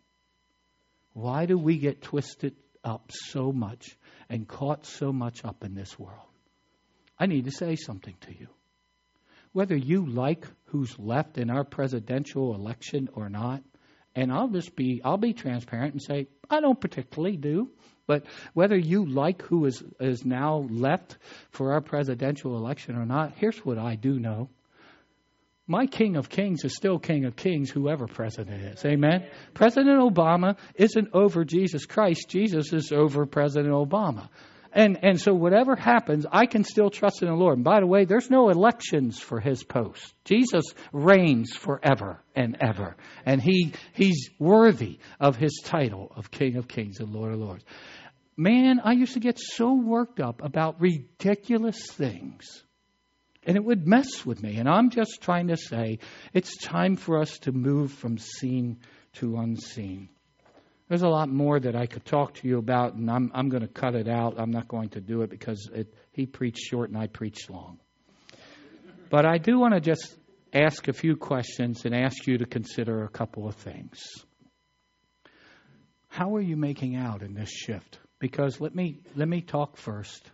Why 1.12 1.46
do 1.46 1.56
we 1.58 1.78
get 1.78 2.02
twisted 2.02 2.54
up 2.84 3.10
so 3.10 3.52
much 3.52 3.96
and 4.28 4.46
caught 4.46 4.86
so 4.86 5.12
much 5.12 5.44
up 5.44 5.64
in 5.64 5.74
this 5.74 5.98
world? 5.98 6.20
I 7.18 7.26
need 7.26 7.46
to 7.46 7.50
say 7.50 7.76
something 7.76 8.14
to 8.22 8.38
you. 8.38 8.48
Whether 9.52 9.76
you 9.76 10.04
like 10.04 10.46
who's 10.66 10.98
left 10.98 11.38
in 11.38 11.48
our 11.48 11.64
presidential 11.64 12.54
election 12.54 13.08
or 13.14 13.30
not, 13.30 13.62
And 14.16 14.32
I'll 14.32 14.48
just 14.48 14.74
be 14.74 15.00
I'll 15.04 15.18
be 15.18 15.34
transparent 15.34 15.92
and 15.92 16.02
say 16.02 16.26
I 16.50 16.60
don't 16.60 16.80
particularly 16.80 17.36
do. 17.36 17.70
But 18.06 18.24
whether 18.54 18.76
you 18.76 19.04
like 19.04 19.42
who 19.42 19.66
is 19.66 19.84
is 20.00 20.24
now 20.24 20.66
left 20.70 21.18
for 21.50 21.72
our 21.72 21.80
presidential 21.80 22.56
election 22.56 22.96
or 22.96 23.04
not, 23.04 23.34
here's 23.36 23.58
what 23.58 23.78
I 23.78 23.94
do 23.94 24.18
know. 24.18 24.48
My 25.68 25.86
King 25.86 26.16
of 26.16 26.28
Kings 26.28 26.64
is 26.64 26.76
still 26.76 26.98
King 26.98 27.24
of 27.24 27.34
Kings, 27.34 27.70
whoever 27.70 28.06
president 28.06 28.62
is. 28.62 28.84
Amen. 28.84 29.26
President 29.52 29.98
Obama 30.00 30.56
isn't 30.76 31.08
over 31.12 31.44
Jesus 31.44 31.86
Christ. 31.86 32.28
Jesus 32.28 32.72
is 32.72 32.92
over 32.92 33.26
President 33.26 33.74
Obama. 33.74 34.28
And, 34.76 34.98
and 35.02 35.18
so 35.18 35.32
whatever 35.32 35.74
happens, 35.74 36.26
I 36.30 36.44
can 36.44 36.62
still 36.62 36.90
trust 36.90 37.22
in 37.22 37.28
the 37.28 37.34
Lord. 37.34 37.56
And 37.56 37.64
by 37.64 37.80
the 37.80 37.86
way, 37.86 38.04
there's 38.04 38.28
no 38.28 38.50
elections 38.50 39.18
for 39.18 39.40
his 39.40 39.64
post. 39.64 40.14
Jesus 40.26 40.64
reigns 40.92 41.56
forever 41.56 42.22
and 42.34 42.58
ever. 42.60 42.94
And 43.24 43.40
he, 43.40 43.72
he's 43.94 44.28
worthy 44.38 44.98
of 45.18 45.36
his 45.36 45.62
title 45.64 46.12
of 46.14 46.30
King 46.30 46.56
of 46.56 46.68
Kings 46.68 47.00
and 47.00 47.10
Lord 47.10 47.32
of 47.32 47.40
Lords. 47.40 47.64
Man, 48.36 48.78
I 48.84 48.92
used 48.92 49.14
to 49.14 49.20
get 49.20 49.38
so 49.38 49.72
worked 49.72 50.20
up 50.20 50.44
about 50.44 50.78
ridiculous 50.78 51.90
things. 51.90 52.62
And 53.44 53.56
it 53.56 53.64
would 53.64 53.86
mess 53.86 54.26
with 54.26 54.42
me. 54.42 54.58
And 54.58 54.68
I'm 54.68 54.90
just 54.90 55.22
trying 55.22 55.48
to 55.48 55.56
say 55.56 56.00
it's 56.34 56.54
time 56.58 56.96
for 56.96 57.18
us 57.18 57.38
to 57.40 57.52
move 57.52 57.92
from 57.92 58.18
seen 58.18 58.80
to 59.14 59.38
unseen. 59.38 60.10
There's 60.88 61.02
a 61.02 61.08
lot 61.08 61.28
more 61.28 61.58
that 61.58 61.74
I 61.74 61.86
could 61.86 62.04
talk 62.04 62.34
to 62.34 62.48
you 62.48 62.58
about, 62.58 62.94
and 62.94 63.10
I'm, 63.10 63.32
I'm 63.34 63.48
going 63.48 63.62
to 63.62 63.68
cut 63.68 63.94
it 63.96 64.08
out. 64.08 64.34
I'm 64.38 64.52
not 64.52 64.68
going 64.68 64.90
to 64.90 65.00
do 65.00 65.22
it 65.22 65.30
because 65.30 65.68
it, 65.72 65.92
he 66.12 66.26
preached 66.26 66.60
short 66.60 66.90
and 66.90 66.98
I 66.98 67.08
preached 67.08 67.50
long. 67.50 67.78
But 69.10 69.26
I 69.26 69.38
do 69.38 69.58
want 69.58 69.74
to 69.74 69.80
just 69.80 70.16
ask 70.52 70.86
a 70.88 70.92
few 70.92 71.16
questions 71.16 71.84
and 71.84 71.94
ask 71.94 72.26
you 72.26 72.38
to 72.38 72.46
consider 72.46 73.04
a 73.04 73.08
couple 73.08 73.48
of 73.48 73.56
things. 73.56 74.00
How 76.08 76.36
are 76.36 76.40
you 76.40 76.56
making 76.56 76.96
out 76.96 77.22
in 77.22 77.34
this 77.34 77.50
shift? 77.50 77.98
Because 78.18 78.60
let 78.60 78.74
me 78.74 79.00
let 79.14 79.28
me 79.28 79.42
talk 79.42 79.76
first 79.76 80.30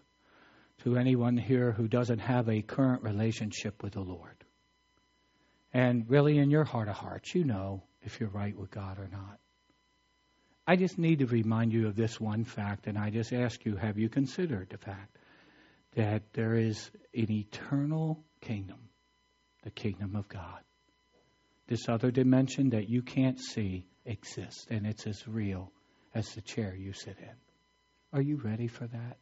to 0.85 0.97
anyone 0.97 1.37
here 1.37 1.73
who 1.73 1.89
doesn't 1.89 2.21
have 2.21 2.49
a 2.49 2.63
current 2.63 3.03
relationship 3.03 3.83
with 3.83 3.95
the 3.95 4.01
Lord. 4.01 4.45
And 5.73 6.09
really 6.09 6.39
in 6.39 6.51
your 6.51 6.65
heart 6.65 6.89
of 6.89 6.95
hearts, 6.95 7.35
you 7.35 7.45
know 7.45 7.83
if 8.03 8.21
you're 8.21 8.29
right 8.29 8.57
with 8.57 8.71
God 8.71 8.99
or 8.99 9.09
not. 9.11 9.39
I 10.67 10.77
just 10.77 10.97
need 10.97 11.19
to 11.19 11.27
remind 11.27 11.73
you 11.73 11.89
of 11.89 11.97
this 11.97 12.21
one 12.21 12.45
fact, 12.45 12.87
and 12.87 12.97
I 12.97 13.11
just 13.11 13.33
ask 13.33 13.65
you 13.65 13.77
have 13.77 13.99
you 13.99 14.09
considered 14.09 14.69
the 14.71 14.79
fact 14.79 15.19
that 15.97 16.23
there 16.35 16.55
is 16.55 16.91
an 17.15 17.31
eternal 17.31 18.23
kingdom, 18.41 18.79
the 19.65 19.71
kingdom 19.71 20.15
of 20.15 20.29
God? 20.29 20.61
This 21.67 21.89
other 21.89 22.11
dimension 22.11 22.71
that 22.71 22.89
you 22.89 23.03
can't 23.03 23.41
see 23.41 23.87
exists, 24.05 24.67
and 24.71 24.87
it's 24.87 25.07
as 25.07 25.27
real 25.27 25.73
as 26.15 26.29
the 26.35 26.41
chair 26.41 26.75
you 26.77 26.93
sit 26.93 27.19
in. 27.19 27.35
Are 28.13 28.23
you 28.23 28.37
ready 28.37 28.69
for 28.69 28.87
that? 28.87 29.19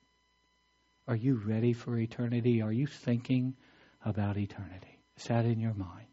Are 1.09 1.17
you 1.17 1.41
ready 1.45 1.73
for 1.73 1.97
eternity? 1.97 2.61
Are 2.61 2.73
you 2.73 2.87
thinking 2.87 3.57
about 4.05 4.37
eternity? 4.37 5.01
Is 5.17 5.25
that 5.25 5.45
in 5.45 5.59
your 5.59 5.75
mind? 5.75 6.07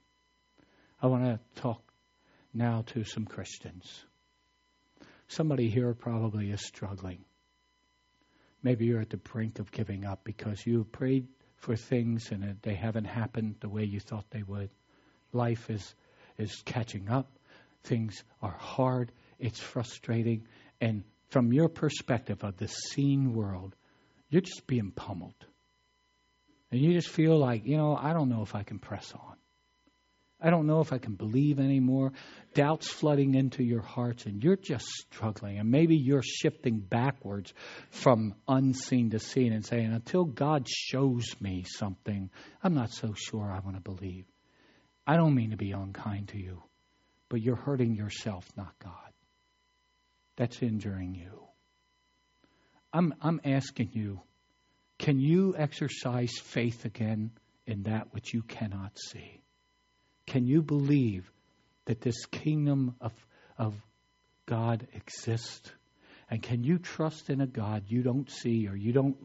I 1.01 1.07
want 1.07 1.23
to 1.23 1.61
talk 1.61 1.81
now 2.53 2.83
to 2.87 3.03
some 3.03 3.25
Christians. 3.25 4.05
Somebody 5.27 5.69
here 5.69 5.93
probably 5.93 6.51
is 6.51 6.65
struggling. 6.65 7.25
Maybe 8.63 8.85
you're 8.85 9.01
at 9.01 9.09
the 9.09 9.17
brink 9.17 9.59
of 9.59 9.71
giving 9.71 10.05
up 10.05 10.23
because 10.23 10.65
you 10.65 10.83
prayed 10.85 11.27
for 11.57 11.75
things 11.75 12.31
and 12.31 12.57
they 12.61 12.75
haven't 12.75 13.05
happened 13.05 13.55
the 13.59 13.69
way 13.69 13.83
you 13.83 13.99
thought 13.99 14.25
they 14.29 14.43
would. 14.43 14.69
Life 15.33 15.69
is 15.69 15.95
is 16.37 16.61
catching 16.65 17.09
up. 17.09 17.31
Things 17.83 18.23
are 18.41 18.55
hard. 18.57 19.11
It's 19.39 19.59
frustrating. 19.59 20.47
And 20.79 21.03
from 21.29 21.51
your 21.51 21.69
perspective 21.69 22.43
of 22.43 22.57
the 22.57 22.67
seen 22.67 23.33
world, 23.33 23.75
you're 24.29 24.41
just 24.41 24.67
being 24.67 24.91
pummeled. 24.91 25.45
And 26.71 26.81
you 26.81 26.93
just 26.93 27.09
feel 27.09 27.37
like, 27.37 27.65
you 27.65 27.77
know, 27.77 27.95
I 27.95 28.13
don't 28.13 28.29
know 28.29 28.43
if 28.43 28.55
I 28.55 28.63
can 28.63 28.79
press 28.79 29.13
on. 29.13 29.37
I 30.39 30.52
don't 30.52 30.67
know 30.67 30.82
if 30.82 30.93
I 30.93 31.00
can 31.00 31.15
believe 31.15 31.60
anymore. 31.60 32.12
Doubts 32.54 32.88
flooding 32.88 33.34
into 33.34 33.63
your 33.63 33.82
hearts, 33.82 34.26
and 34.26 34.43
you're 34.43 34.56
just 34.56 34.86
struggling. 34.86 35.58
And 35.58 35.71
maybe 35.71 35.95
you're 35.95 36.21
shifting 36.21 36.80
backwards 36.80 37.54
from 37.89 38.36
unseen 38.47 39.10
to 39.12 39.19
seen 39.19 39.52
and 39.52 39.65
saying, 39.65 39.91
until 39.91 40.26
God 40.26 40.67
shows 40.69 41.26
me 41.39 41.65
something, 41.67 42.30
I'm 42.63 42.76
not 42.76 42.91
so 42.91 43.13
sure 43.15 43.52
I 43.52 43.60
want 43.60 43.78
to 43.78 43.82
believe. 43.82 44.26
I 45.08 45.17
don't 45.17 45.34
mean 45.34 45.52
to 45.52 45.58
be 45.58 45.71
unkind 45.71 46.30
to 46.30 46.38
you, 46.38 46.62
but 47.30 47.41
you're 47.41 47.56
hurting 47.56 47.95
yourself, 47.95 48.45
not 48.56 48.78
God. 48.84 48.93
That's 50.36 50.62
injuring 50.62 51.15
you. 51.15 51.47
I'm, 52.93 53.15
I'm 53.21 53.41
asking 53.43 53.89
you, 53.93 54.21
can 55.00 55.19
you 55.19 55.56
exercise 55.58 56.38
faith 56.38 56.86
again 56.86 57.32
in 57.65 57.84
that 57.84 58.13
which 58.13 58.34
you 58.34 58.43
cannot 58.43 58.97
see? 59.00 59.41
Can 60.27 60.45
you 60.45 60.61
believe 60.61 61.31
that 61.85 62.01
this 62.01 62.25
kingdom 62.25 62.95
of, 63.01 63.13
of 63.57 63.73
God 64.45 64.87
exists? 64.93 65.71
And 66.29 66.43
can 66.43 66.63
you 66.63 66.77
trust 66.77 67.29
in 67.29 67.39
a 67.39 67.47
God 67.47 67.83
you 67.87 68.03
don't 68.03 68.29
see 68.29 68.67
or 68.67 68.75
you 68.75 68.91
don't 68.91 69.15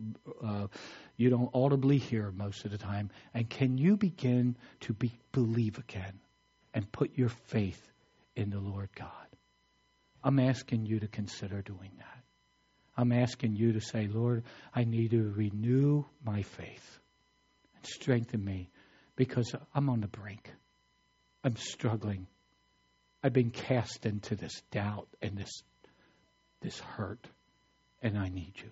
uh, 0.43 0.69
you 1.17 1.31
don't 1.31 1.51
audibly 1.53 1.99
hear 1.99 2.31
most 2.31 2.65
of 2.65 2.71
the 2.71 2.79
time? 2.79 3.11
And 3.35 3.51
can 3.51 3.77
you 3.77 3.97
begin 3.97 4.57
to 4.83 4.93
be, 4.93 5.13
believe 5.33 5.79
again 5.79 6.21
and 6.73 6.91
put 6.91 7.19
your 7.19 7.29
faith 7.29 7.81
in 8.37 8.51
the 8.51 8.61
Lord 8.61 8.91
God? 8.95 9.09
I'm 10.23 10.39
asking 10.39 10.87
you 10.87 11.01
to 11.01 11.09
consider 11.09 11.63
doing 11.63 11.91
that. 11.99 12.23
I'm 12.97 13.11
asking 13.11 13.57
you 13.57 13.73
to 13.73 13.81
say, 13.81 14.07
Lord, 14.07 14.45
I 14.75 14.85
need 14.85 15.11
to 15.11 15.23
renew 15.23 16.05
my 16.25 16.43
faith 16.43 16.99
and 17.75 17.85
strengthen 17.87 18.45
me 18.45 18.71
because 19.17 19.53
I'm 19.75 19.89
on 19.89 20.01
the 20.01 20.09
brink. 20.09 20.51
I'm 21.45 21.57
struggling. 21.57 22.27
I've 23.23 23.33
been 23.33 23.51
cast 23.51 24.07
into 24.07 24.37
this 24.37 24.63
doubt 24.71 25.09
and 25.21 25.37
this, 25.37 25.63
this 26.61 26.79
hurt, 26.81 27.27
and 28.01 28.19
I 28.19 28.29
need 28.29 28.55
you. 28.57 28.71